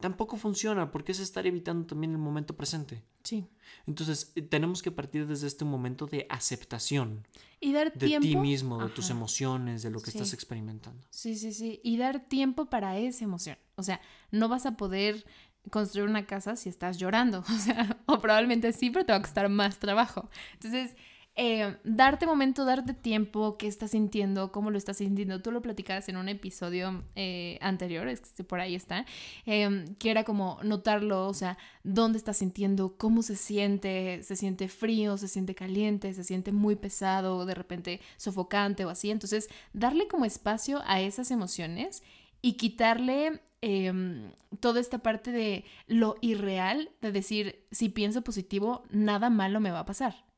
tampoco 0.00 0.36
funciona 0.36 0.90
porque 0.90 1.12
es 1.12 1.20
estar 1.20 1.46
evitando 1.46 1.86
también 1.86 2.12
el 2.12 2.18
momento 2.18 2.56
presente. 2.56 3.02
Sí. 3.22 3.46
Entonces, 3.86 4.32
eh, 4.34 4.42
tenemos 4.42 4.82
que 4.82 4.90
partir 4.90 5.26
desde 5.26 5.46
este 5.46 5.64
momento 5.64 6.06
de 6.06 6.26
aceptación. 6.28 7.26
Y 7.60 7.72
dar 7.72 7.92
de 7.92 8.18
ti 8.18 8.36
mismo, 8.36 8.82
de 8.82 8.90
tus 8.90 9.10
emociones, 9.10 9.82
de 9.82 9.90
lo 9.90 10.00
que 10.00 10.10
estás 10.10 10.32
experimentando. 10.32 11.06
Sí, 11.10 11.36
sí, 11.36 11.52
sí. 11.52 11.80
Y 11.84 11.98
dar 11.98 12.20
tiempo 12.20 12.66
para 12.66 12.98
esa 12.98 13.24
emoción. 13.24 13.58
O 13.76 13.82
sea, 13.82 14.00
no 14.30 14.48
vas 14.48 14.64
a 14.64 14.76
poder 14.76 15.24
construir 15.70 16.08
una 16.08 16.26
casa 16.26 16.56
si 16.56 16.68
estás 16.68 16.98
llorando. 16.98 17.44
O 17.50 17.58
sea, 17.58 17.98
o 18.06 18.20
probablemente 18.20 18.72
sí, 18.72 18.90
pero 18.90 19.04
te 19.04 19.12
va 19.12 19.18
a 19.18 19.22
costar 19.22 19.48
más 19.48 19.78
trabajo. 19.78 20.30
Entonces, 20.54 20.96
eh, 21.42 21.78
darte 21.84 22.26
momento, 22.26 22.66
darte 22.66 22.92
tiempo, 22.92 23.56
qué 23.56 23.66
estás 23.66 23.92
sintiendo, 23.92 24.52
cómo 24.52 24.70
lo 24.70 24.76
estás 24.76 24.98
sintiendo. 24.98 25.40
Tú 25.40 25.50
lo 25.52 25.62
platicabas 25.62 26.06
en 26.10 26.18
un 26.18 26.28
episodio 26.28 27.02
eh, 27.16 27.56
anterior, 27.62 28.08
es 28.08 28.20
que 28.20 28.44
por 28.44 28.60
ahí 28.60 28.74
está, 28.74 29.06
em, 29.46 29.94
que 29.94 30.10
era 30.10 30.24
como 30.24 30.58
notarlo, 30.62 31.26
o 31.26 31.32
sea, 31.32 31.56
dónde 31.82 32.18
estás 32.18 32.36
sintiendo, 32.36 32.98
cómo 32.98 33.22
se 33.22 33.36
siente, 33.36 34.22
se 34.22 34.36
siente 34.36 34.68
frío, 34.68 35.16
se 35.16 35.28
siente 35.28 35.54
caliente, 35.54 36.12
se 36.12 36.24
siente 36.24 36.52
muy 36.52 36.76
pesado, 36.76 37.46
de 37.46 37.54
repente 37.54 38.02
sofocante 38.18 38.84
o 38.84 38.90
así. 38.90 39.10
Entonces, 39.10 39.48
darle 39.72 40.08
como 40.08 40.26
espacio 40.26 40.82
a 40.84 41.00
esas 41.00 41.30
emociones 41.30 42.02
y 42.42 42.58
quitarle 42.58 43.40
em, 43.62 44.30
toda 44.60 44.78
esta 44.78 44.98
parte 44.98 45.32
de 45.32 45.64
lo 45.86 46.16
irreal, 46.20 46.90
de 47.00 47.12
decir, 47.12 47.64
si 47.70 47.88
pienso 47.88 48.20
positivo, 48.20 48.82
nada 48.90 49.30
malo 49.30 49.58
me 49.60 49.70
va 49.70 49.80
a 49.80 49.86
pasar. 49.86 50.29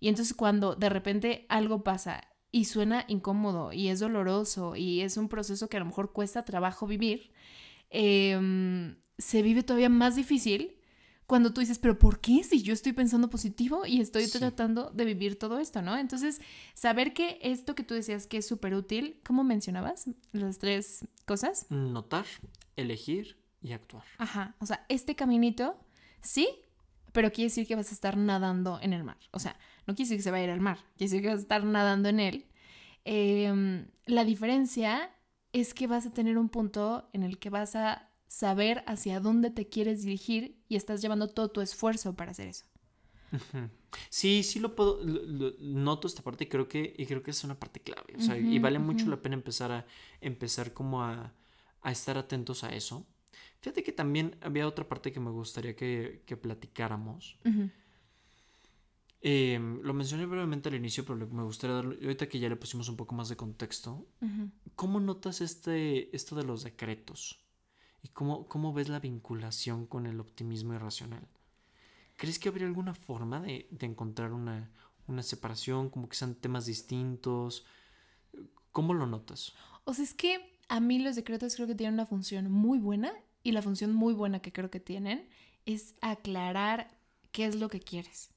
Y 0.00 0.08
entonces 0.08 0.34
cuando 0.34 0.74
de 0.74 0.88
repente 0.88 1.46
algo 1.48 1.82
pasa 1.82 2.28
y 2.52 2.64
suena 2.64 3.04
incómodo 3.08 3.72
y 3.72 3.88
es 3.88 4.00
doloroso 4.00 4.76
y 4.76 5.00
es 5.00 5.16
un 5.16 5.28
proceso 5.28 5.68
que 5.68 5.76
a 5.76 5.80
lo 5.80 5.86
mejor 5.86 6.12
cuesta 6.12 6.44
trabajo 6.44 6.86
vivir, 6.86 7.32
em, 7.90 8.96
se 9.18 9.42
vive 9.42 9.62
todavía 9.62 9.88
más 9.88 10.16
difícil 10.16 10.76
cuando 11.26 11.52
tú 11.52 11.60
dices, 11.60 11.78
pero 11.78 11.98
¿por 11.98 12.20
qué 12.20 12.44
si 12.44 12.62
yo 12.62 12.72
estoy 12.72 12.92
pensando 12.92 13.28
positivo 13.28 13.84
y 13.84 14.00
estoy 14.00 14.28
tratando 14.28 14.90
de 14.90 15.04
vivir 15.04 15.38
todo 15.38 15.58
esto, 15.58 15.82
¿no? 15.82 15.96
Entonces, 15.98 16.40
saber 16.74 17.12
que 17.12 17.38
esto 17.42 17.74
que 17.74 17.82
tú 17.82 17.94
decías 17.94 18.26
que 18.26 18.38
es 18.38 18.46
súper 18.46 18.74
útil, 18.74 19.20
¿cómo 19.26 19.42
mencionabas 19.42 20.08
las 20.32 20.58
tres 20.58 21.04
cosas? 21.24 21.66
Notar, 21.68 22.26
elegir 22.76 23.36
y 23.60 23.72
actuar. 23.72 24.04
Ajá, 24.18 24.54
o 24.60 24.66
sea, 24.66 24.86
este 24.88 25.16
caminito, 25.16 25.76
sí, 26.20 26.48
pero 27.12 27.32
quiere 27.32 27.48
decir 27.48 27.66
que 27.66 27.74
vas 27.74 27.90
a 27.90 27.94
estar 27.94 28.16
nadando 28.16 28.78
en 28.80 28.92
el 28.92 29.02
mar. 29.02 29.18
O 29.32 29.40
sea, 29.40 29.58
no 29.86 29.94
quiere 29.94 30.08
decir 30.08 30.18
que 30.18 30.22
se 30.22 30.30
va 30.30 30.38
a 30.38 30.42
ir 30.42 30.50
al 30.50 30.60
mar, 30.60 30.78
quiere 30.96 31.10
decir 31.10 31.22
que 31.22 31.28
vas 31.28 31.38
a 31.38 31.42
estar 31.42 31.64
nadando 31.64 32.08
en 32.08 32.20
él. 32.20 32.46
Em, 33.04 33.86
la 34.06 34.24
diferencia 34.24 35.10
es 35.52 35.74
que 35.74 35.86
vas 35.86 36.06
a 36.06 36.12
tener 36.12 36.38
un 36.38 36.48
punto 36.48 37.08
en 37.12 37.22
el 37.22 37.38
que 37.38 37.50
vas 37.50 37.76
a 37.76 38.10
saber 38.26 38.82
hacia 38.86 39.20
dónde 39.20 39.50
te 39.50 39.68
quieres 39.68 40.02
dirigir 40.02 40.60
y 40.68 40.76
estás 40.76 41.00
llevando 41.00 41.28
todo 41.28 41.48
tu 41.50 41.60
esfuerzo 41.60 42.14
para 42.14 42.32
hacer 42.32 42.48
eso. 42.48 42.66
Sí, 44.10 44.42
sí 44.42 44.60
lo 44.60 44.76
puedo, 44.76 45.00
noto 45.58 46.06
esta 46.06 46.22
parte 46.22 46.44
y 46.44 46.46
creo 46.48 46.68
que, 46.68 46.94
y 46.98 47.06
creo 47.06 47.22
que 47.22 47.30
es 47.30 47.44
una 47.44 47.58
parte 47.58 47.80
clave. 47.80 48.14
O 48.18 48.20
sea, 48.20 48.36
y 48.36 48.58
vale 48.58 48.78
mucho 48.78 49.06
la 49.06 49.22
pena 49.22 49.34
empezar 49.34 49.72
a, 49.72 49.86
empezar 50.20 50.72
como 50.72 51.02
a, 51.02 51.32
a, 51.80 51.90
estar 51.90 52.18
atentos 52.18 52.62
a 52.62 52.74
eso. 52.74 53.06
Fíjate 53.60 53.82
que 53.82 53.92
también 53.92 54.36
había 54.42 54.68
otra 54.68 54.86
parte 54.88 55.12
que 55.12 55.20
me 55.20 55.30
gustaría 55.30 55.74
que, 55.74 56.22
que 56.26 56.36
platicáramos. 56.36 57.38
Em, 59.28 59.82
lo 59.82 59.92
mencioné 59.92 60.24
brevemente 60.24 60.68
al 60.68 60.76
inicio, 60.76 61.04
pero 61.04 61.26
me 61.26 61.42
gustaría 61.42 61.74
darlo, 61.74 61.96
ahorita 62.00 62.28
que 62.28 62.38
ya 62.38 62.48
le 62.48 62.54
pusimos 62.54 62.88
un 62.88 62.94
poco 62.94 63.16
más 63.16 63.28
de 63.28 63.34
contexto, 63.34 64.06
¿cómo 64.76 65.00
notas 65.00 65.40
este, 65.40 66.14
esto 66.14 66.36
de 66.36 66.44
los 66.44 66.62
decretos? 66.62 67.40
¿Y 68.04 68.08
cómo, 68.10 68.46
cómo 68.46 68.72
ves 68.72 68.88
la 68.88 69.00
vinculación 69.00 69.86
con 69.86 70.06
el 70.06 70.20
optimismo 70.20 70.74
irracional? 70.74 71.26
¿Crees 72.16 72.38
que 72.38 72.50
habría 72.50 72.68
alguna 72.68 72.94
forma 72.94 73.40
de, 73.40 73.66
de 73.72 73.86
encontrar 73.86 74.32
una, 74.32 74.70
una, 75.08 75.24
separación, 75.24 75.90
como 75.90 76.08
que 76.08 76.14
sean 76.14 76.36
temas 76.36 76.66
distintos? 76.66 77.66
¿Cómo 78.70 78.94
lo 78.94 79.08
notas? 79.08 79.54
O 79.82 79.92
sea, 79.92 80.04
es 80.04 80.14
que 80.14 80.56
a 80.68 80.78
mí 80.78 81.00
los 81.00 81.16
decretos 81.16 81.56
creo 81.56 81.66
que 81.66 81.74
tienen 81.74 81.94
una 81.94 82.06
función 82.06 82.48
muy 82.48 82.78
buena 82.78 83.12
y 83.42 83.50
la 83.50 83.62
función 83.62 83.92
muy 83.92 84.14
buena 84.14 84.38
que 84.38 84.52
creo 84.52 84.70
que 84.70 84.78
tienen 84.78 85.28
es 85.64 85.96
aclarar 86.00 86.96
qué 87.32 87.46
es 87.46 87.56
lo 87.56 87.68
que 87.68 87.80
quieres. 87.80 88.35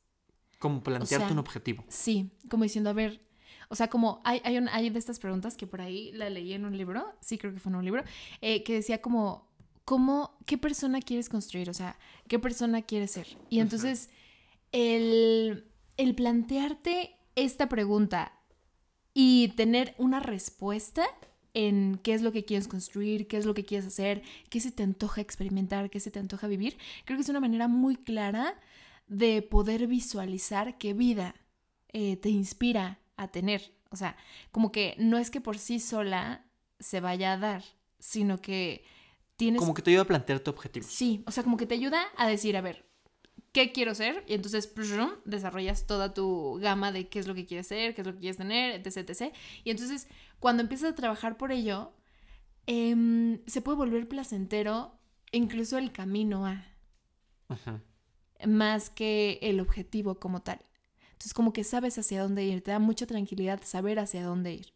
Como 0.59 0.83
plantearte 0.83 1.33
un 1.33 1.39
objetivo. 1.39 1.83
Sí, 1.87 2.31
como 2.49 2.63
diciendo, 2.63 2.89
a 2.89 2.93
ver, 2.93 3.21
o 3.69 3.75
sea, 3.75 3.87
como 3.87 4.21
hay, 4.23 4.41
hay, 4.43 4.57
hay, 4.57 4.89
de 4.89 4.99
estas 4.99 5.19
preguntas 5.19 5.55
que 5.55 5.67
por 5.67 5.79
ahí 5.79 6.11
la 6.11 6.29
leí 6.29 6.53
en 6.53 6.65
un 6.65 6.77
libro, 6.77 7.05
sí 7.21 7.37
creo 7.37 7.53
que 7.53 7.59
fue 7.59 7.71
en 7.71 7.77
un 7.77 7.85
libro, 7.85 8.03
eh, 8.41 8.63
que 8.63 8.73
decía 8.73 9.01
como, 9.01 9.47
¿cómo, 9.85 10.37
qué 10.45 10.57
persona 10.57 11.01
quieres 11.01 11.29
construir? 11.29 11.69
O 11.69 11.73
sea, 11.73 11.97
¿qué 12.27 12.39
persona 12.39 12.81
quieres 12.81 13.11
ser? 13.11 13.27
Y 13.49 13.59
entonces, 13.59 14.09
el, 14.71 15.65
el 15.97 16.15
plantearte 16.15 17.15
esta 17.35 17.69
pregunta 17.69 18.33
y 19.13 19.49
tener 19.49 19.95
una 19.97 20.19
respuesta 20.19 21.05
en 21.53 21.99
qué 22.03 22.13
es 22.13 22.21
lo 22.21 22.31
que 22.31 22.45
quieres 22.45 22.67
construir, 22.67 23.27
qué 23.27 23.37
es 23.37 23.45
lo 23.45 23.53
que 23.53 23.65
quieres 23.65 23.87
hacer, 23.87 24.21
qué 24.49 24.59
se 24.59 24.71
te 24.71 24.83
antoja 24.83 25.21
experimentar, 25.21 25.89
qué 25.89 25.99
se 25.99 26.11
te 26.11 26.19
antoja 26.19 26.47
vivir, 26.47 26.77
creo 27.05 27.17
que 27.17 27.23
es 27.23 27.29
una 27.29 27.39
manera 27.39 27.67
muy 27.67 27.95
clara 27.95 28.59
de 29.09 29.41
poder 29.41 29.87
visualizar 29.87 30.77
qué 30.77 30.93
vida 30.93 31.35
eh, 31.89 32.15
te 32.17 32.29
inspira 32.29 32.99
a 33.17 33.27
tener. 33.27 33.73
O 33.89 33.95
sea, 33.95 34.15
como 34.51 34.71
que 34.71 34.95
no 34.99 35.17
es 35.17 35.31
que 35.31 35.41
por 35.41 35.57
sí 35.57 35.79
sola 35.79 36.45
se 36.79 37.01
vaya 37.01 37.33
a 37.33 37.37
dar, 37.37 37.63
sino 37.97 38.39
que 38.39 38.85
tienes... 39.35 39.59
Como 39.59 39.73
que 39.73 39.81
te 39.81 39.89
ayuda 39.89 40.03
a 40.03 40.07
plantear 40.07 40.39
tu 40.39 40.51
objetivo. 40.51 40.85
Sí, 40.87 41.23
o 41.25 41.31
sea, 41.31 41.43
como 41.43 41.57
que 41.57 41.65
te 41.65 41.73
ayuda 41.73 42.03
a 42.15 42.27
decir, 42.27 42.55
a 42.55 42.61
ver, 42.61 42.85
¿qué 43.51 43.71
quiero 43.71 43.95
ser? 43.95 44.23
Y 44.27 44.35
entonces 44.35 44.71
desarrollas 45.25 45.87
toda 45.87 46.13
tu 46.13 46.59
gama 46.61 46.91
de 46.91 47.09
qué 47.09 47.17
es 47.17 47.27
lo 47.27 47.33
que 47.33 47.47
quieres 47.47 47.67
ser, 47.67 47.95
qué 47.95 48.01
es 48.01 48.07
lo 48.07 48.13
que 48.13 48.19
quieres 48.19 48.37
tener, 48.37 48.75
etc, 48.75 49.09
etc. 49.09 49.33
Y 49.63 49.71
entonces, 49.71 50.07
cuando 50.39 50.61
empiezas 50.61 50.91
a 50.91 50.95
trabajar 50.95 51.35
por 51.35 51.51
ello, 51.51 51.93
em, 52.67 53.43
se 53.47 53.61
puede 53.61 53.77
volver 53.77 54.07
placentero 54.07 54.99
incluso 55.31 55.79
el 55.79 55.91
camino 55.91 56.45
a... 56.45 56.63
Ajá 57.47 57.81
más 58.47 58.89
que 58.89 59.39
el 59.41 59.59
objetivo 59.59 60.19
como 60.19 60.41
tal. 60.41 60.59
Entonces 61.11 61.33
como 61.33 61.53
que 61.53 61.63
sabes 61.63 61.97
hacia 61.97 62.21
dónde 62.21 62.45
ir, 62.45 62.61
te 62.63 62.71
da 62.71 62.79
mucha 62.79 63.05
tranquilidad 63.05 63.61
saber 63.63 63.99
hacia 63.99 64.23
dónde 64.23 64.53
ir. 64.53 64.73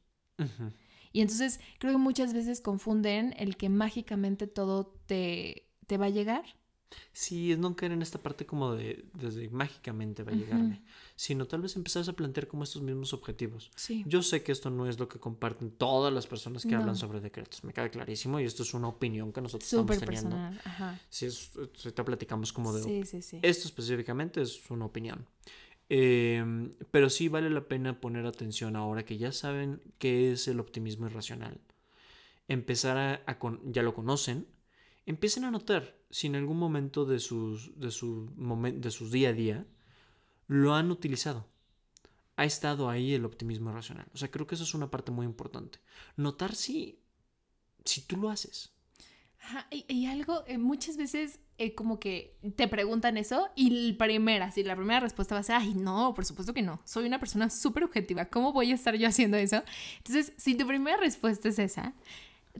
Y 1.13 1.21
entonces 1.21 1.59
creo 1.79 1.93
que 1.93 1.99
muchas 1.99 2.33
veces 2.33 2.59
confunden 2.59 3.33
el 3.37 3.55
que 3.55 3.69
mágicamente 3.69 4.47
todo 4.47 4.87
te, 5.05 5.69
te 5.87 5.97
va 5.97 6.07
a 6.07 6.09
llegar 6.09 6.43
Sí, 7.11 7.51
es 7.51 7.57
no 7.57 7.75
caer 7.75 7.91
en 7.91 8.01
esta 8.01 8.21
parte 8.21 8.45
como 8.45 8.73
de 8.73 9.05
desde 9.13 9.49
mágicamente 9.49 10.23
va 10.23 10.31
a 10.31 10.35
llegarme, 10.35 10.81
sino 11.15 11.45
tal 11.45 11.61
vez 11.61 11.75
empezar 11.75 12.03
a 12.09 12.13
plantear 12.13 12.47
como 12.47 12.63
estos 12.63 12.81
mismos 12.81 13.13
objetivos. 13.13 13.71
Sí. 13.75 14.03
Yo 14.07 14.23
sé 14.23 14.43
que 14.43 14.51
esto 14.51 14.69
no 14.69 14.87
es 14.87 14.99
lo 14.99 15.07
que 15.07 15.19
comparten 15.19 15.71
todas 15.71 16.13
las 16.13 16.27
personas 16.27 16.63
que 16.65 16.75
hablan 16.75 16.95
sobre 16.95 17.21
decretos, 17.21 17.63
me 17.63 17.73
queda 17.73 17.89
clarísimo 17.89 18.39
y 18.39 18.45
esto 18.45 18.63
es 18.63 18.73
una 18.73 18.87
opinión 18.87 19.31
que 19.31 19.41
nosotros 19.41 19.71
estamos 19.71 19.99
teniendo. 19.99 20.29
Personal. 20.29 20.61
Ajá. 20.63 20.99
Si, 21.09 21.25
es, 21.25 21.51
te 21.93 22.03
platicamos 22.03 22.51
como 22.51 22.73
de 22.73 22.83
sí, 22.83 23.03
sí, 23.05 23.21
sí. 23.21 23.39
esto 23.41 23.67
específicamente 23.67 24.41
es 24.41 24.69
una 24.69 24.85
opinión. 24.85 25.25
Em, 25.89 26.71
pero 26.91 27.09
sí 27.09 27.27
vale 27.27 27.49
la 27.49 27.67
pena 27.67 27.99
poner 27.99 28.25
atención 28.25 28.75
ahora 28.75 29.05
que 29.05 29.17
ya 29.17 29.31
saben 29.31 29.81
qué 29.99 30.31
es 30.31 30.47
el 30.47 30.59
optimismo 30.59 31.05
irracional. 31.07 31.59
Empezar 32.47 32.97
a, 32.97 33.39
ya 33.65 33.83
lo 33.83 33.93
conocen, 33.93 34.47
empiecen 35.05 35.43
a 35.43 35.51
notar 35.51 35.95
si 36.09 36.27
en 36.27 36.35
algún 36.35 36.57
momento 36.57 37.05
de 37.05 37.19
sus, 37.19 37.77
de, 37.79 37.91
su 37.91 38.31
de 38.35 38.91
sus 38.91 39.11
día 39.11 39.29
a 39.29 39.33
día 39.33 39.65
lo 40.47 40.75
han 40.75 40.91
utilizado. 40.91 41.47
Ha 42.35 42.45
estado 42.45 42.89
ahí 42.89 43.13
el 43.13 43.25
optimismo 43.25 43.71
racional. 43.71 44.07
O 44.13 44.17
sea, 44.17 44.31
creo 44.31 44.47
que 44.47 44.55
eso 44.55 44.63
es 44.63 44.73
una 44.73 44.89
parte 44.89 45.11
muy 45.11 45.25
importante. 45.25 45.79
Notar 46.15 46.55
si, 46.55 46.99
si 47.85 48.01
tú 48.01 48.17
lo 48.17 48.29
haces. 48.29 48.73
y, 49.71 50.05
algo, 50.07 50.43
eh, 50.47 50.57
muchas 50.57 50.97
veces 50.97 51.39
eh, 51.57 51.75
como 51.75 51.99
que 51.99 52.37
te 52.55 52.67
preguntan 52.67 53.17
eso 53.17 53.49
y 53.55 53.91
la 53.91 53.97
primera, 53.97 54.51
si 54.51 54.63
la 54.63 54.75
primera 54.75 54.99
respuesta 54.99 55.35
va 55.35 55.41
a 55.41 55.43
ser, 55.43 55.55
ay, 55.55 55.75
no, 55.75 56.13
por 56.15 56.25
supuesto 56.25 56.53
que 56.53 56.63
no, 56.63 56.81
soy 56.83 57.05
una 57.05 57.19
persona 57.19 57.49
súper 57.49 57.83
objetiva, 57.83 58.25
¿cómo 58.25 58.53
voy 58.53 58.71
a 58.71 58.75
estar 58.75 58.95
yo 58.95 59.07
haciendo 59.07 59.37
eso? 59.37 59.61
Entonces, 59.97 60.33
si 60.37 60.55
tu 60.55 60.65
primera 60.65 60.97
respuesta 60.97 61.49
es 61.49 61.59
esa, 61.59 61.93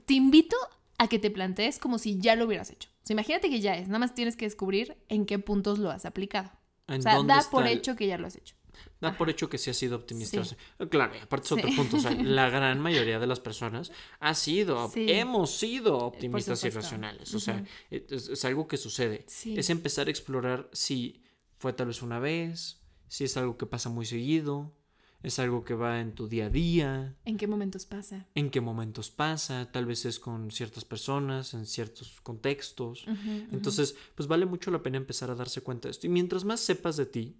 te 0.06 0.14
invito 0.14 0.56
a 0.98 1.08
que 1.08 1.18
te 1.18 1.30
plantees 1.30 1.78
como 1.78 1.98
si 1.98 2.18
ya 2.18 2.36
lo 2.36 2.46
hubieras 2.46 2.70
hecho. 2.70 2.88
O 3.02 3.06
sea, 3.06 3.14
imagínate 3.14 3.50
que 3.50 3.60
ya 3.60 3.76
es, 3.76 3.88
nada 3.88 3.98
más 3.98 4.14
tienes 4.14 4.36
que 4.36 4.44
descubrir 4.44 4.96
en 5.08 5.26
qué 5.26 5.38
puntos 5.38 5.78
lo 5.78 5.90
has 5.90 6.04
aplicado. 6.04 6.50
O 6.86 7.00
sea, 7.00 7.22
da 7.22 7.42
por 7.50 7.66
hecho 7.66 7.96
que 7.96 8.06
ya 8.06 8.18
lo 8.18 8.26
has 8.26 8.36
hecho. 8.36 8.54
Da 9.00 9.16
por 9.16 9.30
hecho 9.30 9.48
que 9.48 9.58
sí 9.58 9.70
ha 9.70 9.74
sido 9.74 9.96
optimista. 9.96 10.42
Claro, 10.90 11.14
y 11.14 11.18
aparte 11.18 11.46
es 11.46 11.52
otro 11.52 11.68
punto. 11.76 11.96
O 11.96 12.00
sea, 12.00 12.10
la 12.22 12.50
gran 12.50 12.80
mayoría 12.80 13.18
de 13.18 13.26
las 13.26 13.40
personas 13.40 13.92
ha 14.20 14.34
sido, 14.34 14.90
hemos 14.94 15.56
sido 15.56 15.98
optimistas 15.98 16.64
y 16.64 16.70
racionales. 16.70 17.34
O 17.34 17.40
sea, 17.40 17.64
es, 17.90 18.44
algo 18.44 18.66
que 18.66 18.76
sucede. 18.76 19.26
Es 19.44 19.70
empezar 19.70 20.08
a 20.08 20.10
explorar 20.10 20.68
si 20.72 21.22
fue 21.58 21.72
tal 21.72 21.88
vez 21.88 22.02
una 22.02 22.18
vez, 22.18 22.82
si 23.08 23.24
es 23.24 23.36
algo 23.36 23.56
que 23.56 23.66
pasa 23.66 23.88
muy 23.90 24.06
seguido, 24.06 24.76
es 25.24 25.38
algo 25.38 25.64
que 25.64 25.74
va 25.74 26.00
en 26.00 26.14
tu 26.14 26.28
día 26.28 26.46
a 26.46 26.50
día. 26.50 27.16
¿En 27.24 27.38
qué 27.38 27.46
momentos 27.46 27.86
pasa? 27.86 28.26
En 28.34 28.50
qué 28.50 28.60
momentos 28.60 29.10
pasa, 29.10 29.72
tal 29.72 29.86
vez 29.86 30.04
es 30.04 30.20
con 30.20 30.50
ciertas 30.50 30.84
personas, 30.84 31.54
en 31.54 31.64
ciertos 31.64 32.20
contextos. 32.20 33.06
Entonces, 33.50 33.96
pues 34.14 34.28
vale 34.28 34.44
mucho 34.44 34.70
la 34.70 34.82
pena 34.82 34.98
empezar 34.98 35.30
a 35.30 35.34
darse 35.34 35.62
cuenta 35.62 35.88
de 35.88 35.92
esto. 35.92 36.06
Y 36.06 36.10
mientras 36.10 36.44
más 36.44 36.60
sepas 36.60 36.98
de 36.98 37.06
ti, 37.06 37.38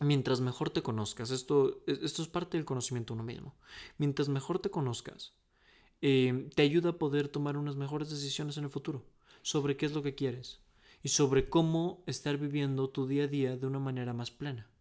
mientras 0.00 0.40
mejor 0.40 0.70
te 0.70 0.82
conozcas, 0.82 1.30
esto, 1.30 1.84
esto 1.86 2.22
es 2.22 2.28
parte 2.28 2.56
del 2.56 2.66
conocimiento 2.66 3.14
uno 3.14 3.22
mismo, 3.22 3.54
mientras 3.96 4.28
mejor 4.28 4.58
te 4.58 4.70
conozcas, 4.70 5.32
eh, 6.02 6.50
te 6.56 6.62
ayuda 6.62 6.90
a 6.90 6.98
poder 6.98 7.28
tomar 7.28 7.56
unas 7.56 7.76
mejores 7.76 8.10
decisiones 8.10 8.56
en 8.56 8.64
el 8.64 8.70
futuro 8.70 9.06
sobre 9.42 9.76
qué 9.76 9.86
es 9.86 9.92
lo 9.92 10.02
que 10.02 10.16
quieres 10.16 10.60
y 11.04 11.10
sobre 11.10 11.48
cómo 11.48 12.02
estar 12.06 12.36
viviendo 12.36 12.90
tu 12.90 13.06
día 13.06 13.24
a 13.24 13.28
día 13.28 13.56
de 13.56 13.66
una 13.68 13.78
manera 13.78 14.12
más 14.12 14.32
plena. 14.32 14.73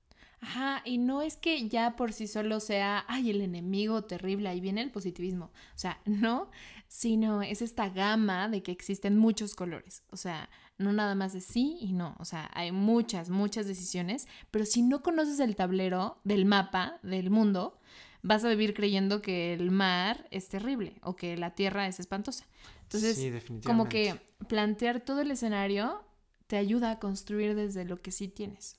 Ajá, 0.44 0.82
y 0.84 0.98
no 0.98 1.22
es 1.22 1.38
que 1.38 1.70
ya 1.70 1.96
por 1.96 2.12
sí 2.12 2.28
solo 2.28 2.60
sea, 2.60 3.06
ay, 3.08 3.30
el 3.30 3.40
enemigo 3.40 4.04
terrible, 4.04 4.50
ahí 4.50 4.60
viene 4.60 4.82
el 4.82 4.92
positivismo. 4.92 5.46
O 5.74 5.78
sea, 5.78 6.02
no, 6.06 6.52
sino 6.90 7.42
es 7.42 7.62
esta 7.62 7.88
gama 7.88 8.50
de 8.50 8.62
que 8.62 8.74
existen 8.74 9.18
muchos 9.18 9.56
colores. 9.56 10.04
O 10.10 10.18
sea, 10.18 10.50
no 10.78 10.92
nada 10.92 11.16
más 11.16 11.32
de 11.32 11.40
sí 11.40 11.78
y 11.80 11.94
no. 11.94 12.18
O 12.20 12.26
sea, 12.26 12.52
hay 12.54 12.74
muchas, 12.74 13.30
muchas 13.30 13.68
decisiones, 13.68 14.28
pero 14.52 14.66
si 14.66 14.82
no 14.82 15.02
conoces 15.02 15.40
el 15.40 15.56
tablero 15.56 16.20
del 16.26 16.44
mapa 16.44 17.00
del 17.04 17.30
mundo, 17.30 17.80
vas 18.22 18.44
a 18.44 18.50
vivir 18.50 18.74
creyendo 18.74 19.22
que 19.22 19.54
el 19.54 19.72
mar 19.72 20.28
es 20.30 20.50
terrible 20.50 21.00
o 21.04 21.16
que 21.16 21.38
la 21.38 21.56
tierra 21.56 21.88
es 21.88 22.02
espantosa. 22.02 22.46
Entonces, 22.82 23.18
como 23.66 23.88
que 23.88 24.20
plantear 24.50 25.00
todo 25.00 25.22
el 25.22 25.32
escenario 25.32 26.04
te 26.48 26.58
ayuda 26.58 26.92
a 26.92 27.00
construir 27.00 27.56
desde 27.56 27.86
lo 27.86 28.02
que 28.02 28.12
sí 28.12 28.28
tienes. 28.28 28.76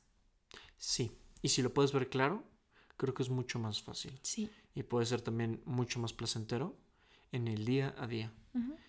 Sí, 0.77 1.11
y 1.44 1.50
si 1.50 1.61
lo 1.61 1.74
puedes 1.74 1.92
ver 1.92 2.09
claro, 2.09 2.42
creo 2.96 3.12
que 3.12 3.22
es 3.22 3.28
mucho 3.28 3.59
más 3.59 3.83
fácil. 3.83 4.18
Sí. 4.22 4.50
Y 4.74 4.83
puede 4.83 5.04
ser 5.04 5.20
también 5.20 5.61
mucho 5.66 6.00
más 6.00 6.14
placentero 6.14 6.74
en 7.33 7.48
el 7.48 7.66
día 7.66 7.94
a 7.98 8.07
día. 8.07 8.33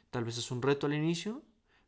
Tal 0.10 0.24
vez 0.24 0.38
es 0.38 0.50
un 0.52 0.62
reto 0.62 0.88
al 0.88 0.94
inicio, 0.94 1.44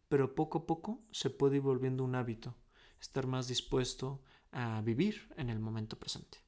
pero 0.09 0.35
poco 0.35 0.57
a 0.57 0.65
poco 0.65 1.05
se 1.09 1.29
puede 1.29 1.55
ir 1.55 1.61
volviendo 1.61 2.03
un 2.03 2.15
hábito, 2.15 2.53
estar 2.99 3.27
más 3.27 3.47
dispuesto 3.47 4.21
a 4.51 4.81
vivir 4.81 5.33
en 5.37 5.49
el 5.49 5.59
momento 5.61 5.97
presente. 5.97 6.39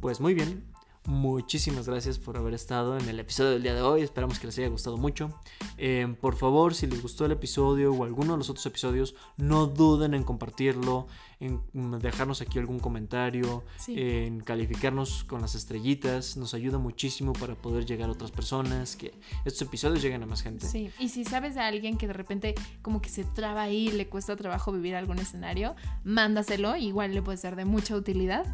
Pues 0.00 0.20
muy 0.20 0.34
bien, 0.34 0.71
Muchísimas 1.04 1.88
gracias 1.88 2.20
por 2.20 2.36
haber 2.36 2.54
estado 2.54 2.96
en 2.96 3.08
el 3.08 3.18
episodio 3.18 3.50
del 3.50 3.62
día 3.64 3.74
de 3.74 3.82
hoy. 3.82 4.02
Esperamos 4.02 4.38
que 4.38 4.46
les 4.46 4.56
haya 4.58 4.68
gustado 4.68 4.96
mucho. 4.96 5.36
Eh, 5.76 6.14
por 6.20 6.36
favor, 6.36 6.76
si 6.76 6.86
les 6.86 7.02
gustó 7.02 7.26
el 7.26 7.32
episodio 7.32 7.92
o 7.92 8.04
alguno 8.04 8.32
de 8.32 8.38
los 8.38 8.48
otros 8.48 8.64
episodios, 8.66 9.16
no 9.36 9.66
duden 9.66 10.14
en 10.14 10.22
compartirlo, 10.22 11.08
en 11.40 11.60
dejarnos 11.98 12.40
aquí 12.40 12.60
algún 12.60 12.78
comentario, 12.78 13.64
en 13.88 14.38
calificarnos 14.40 15.24
con 15.24 15.40
las 15.40 15.56
estrellitas. 15.56 16.36
Nos 16.36 16.54
ayuda 16.54 16.78
muchísimo 16.78 17.32
para 17.32 17.56
poder 17.56 17.84
llegar 17.84 18.08
a 18.08 18.12
otras 18.12 18.30
personas, 18.30 18.94
que 18.94 19.12
estos 19.44 19.62
episodios 19.62 20.02
lleguen 20.02 20.22
a 20.22 20.26
más 20.26 20.42
gente. 20.42 20.68
Sí, 20.68 20.88
y 21.00 21.08
si 21.08 21.24
sabes 21.24 21.56
de 21.56 21.62
alguien 21.62 21.98
que 21.98 22.06
de 22.06 22.12
repente 22.12 22.54
como 22.80 23.02
que 23.02 23.08
se 23.08 23.24
traba 23.24 23.62
ahí, 23.62 23.90
le 23.90 24.08
cuesta 24.08 24.36
trabajo 24.36 24.70
vivir 24.70 24.94
algún 24.94 25.18
escenario, 25.18 25.74
mándaselo, 26.04 26.76
igual 26.76 27.12
le 27.12 27.22
puede 27.22 27.38
ser 27.38 27.56
de 27.56 27.64
mucha 27.64 27.96
utilidad. 27.96 28.46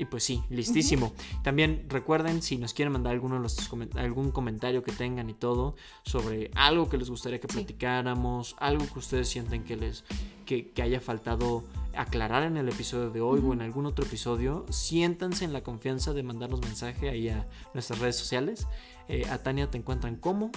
Y 0.00 0.06
pues 0.06 0.24
sí, 0.24 0.42
listísimo. 0.48 1.12
También 1.42 1.84
recuerden 1.90 2.40
si 2.40 2.56
nos 2.56 2.72
quieren 2.72 2.90
mandar 2.90 3.12
alguno 3.12 3.34
de 3.34 3.42
los 3.42 3.70
algún 3.96 4.30
comentario 4.30 4.82
que 4.82 4.92
tengan 4.92 5.28
y 5.28 5.34
todo 5.34 5.76
sobre 6.04 6.50
algo 6.54 6.88
que 6.88 6.96
les 6.96 7.10
gustaría 7.10 7.38
que 7.38 7.48
platicáramos, 7.48 8.56
algo 8.60 8.86
que 8.90 8.98
ustedes 8.98 9.28
sienten 9.28 9.62
que 9.62 9.76
les 9.76 10.04
que, 10.46 10.72
haya 10.82 11.02
faltado 11.02 11.64
aclarar 11.94 12.44
en 12.44 12.56
el 12.56 12.70
episodio 12.70 13.10
de 13.10 13.20
hoy 13.20 13.42
o 13.44 13.52
en 13.52 13.60
algún 13.60 13.84
otro 13.84 14.06
episodio, 14.06 14.64
siéntanse 14.70 15.44
en 15.44 15.52
la 15.52 15.62
confianza 15.62 16.14
de 16.14 16.22
mandarnos 16.22 16.62
mensaje 16.62 17.10
ahí 17.10 17.28
a 17.28 17.46
nuestras 17.74 17.98
redes 17.98 18.16
sociales. 18.16 18.66
Eh, 19.06 19.26
a 19.28 19.36
Tania 19.42 19.70
te 19.70 19.76
encuentran 19.76 20.16
como 20.16 20.50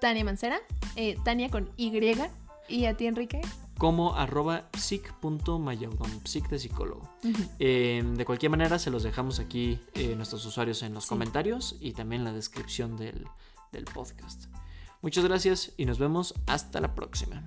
Tania 0.00 0.24
Mancera, 0.24 0.58
eh, 0.96 1.16
Tania 1.24 1.50
con 1.50 1.70
Y 1.76 1.92
y 2.68 2.86
a 2.86 2.96
ti 2.96 3.06
Enrique 3.06 3.42
como 3.78 4.16
arroba 4.16 4.68
psic.mayaudon, 4.76 6.26
psic 6.26 6.48
de 6.48 6.58
psicólogo. 6.58 7.08
Eh, 7.60 8.02
de 8.16 8.24
cualquier 8.24 8.50
manera, 8.50 8.78
se 8.78 8.90
los 8.90 9.04
dejamos 9.04 9.38
aquí 9.38 9.80
eh, 9.94 10.14
nuestros 10.16 10.44
usuarios 10.44 10.82
en 10.82 10.94
los 10.94 11.06
comentarios 11.06 11.76
y 11.80 11.92
también 11.92 12.22
en 12.22 12.24
la 12.26 12.32
descripción 12.32 12.96
del, 12.96 13.26
del 13.72 13.84
podcast. 13.84 14.46
Muchas 15.00 15.24
gracias 15.24 15.72
y 15.76 15.86
nos 15.86 15.98
vemos 15.98 16.34
hasta 16.46 16.80
la 16.80 16.94
próxima. 16.94 17.46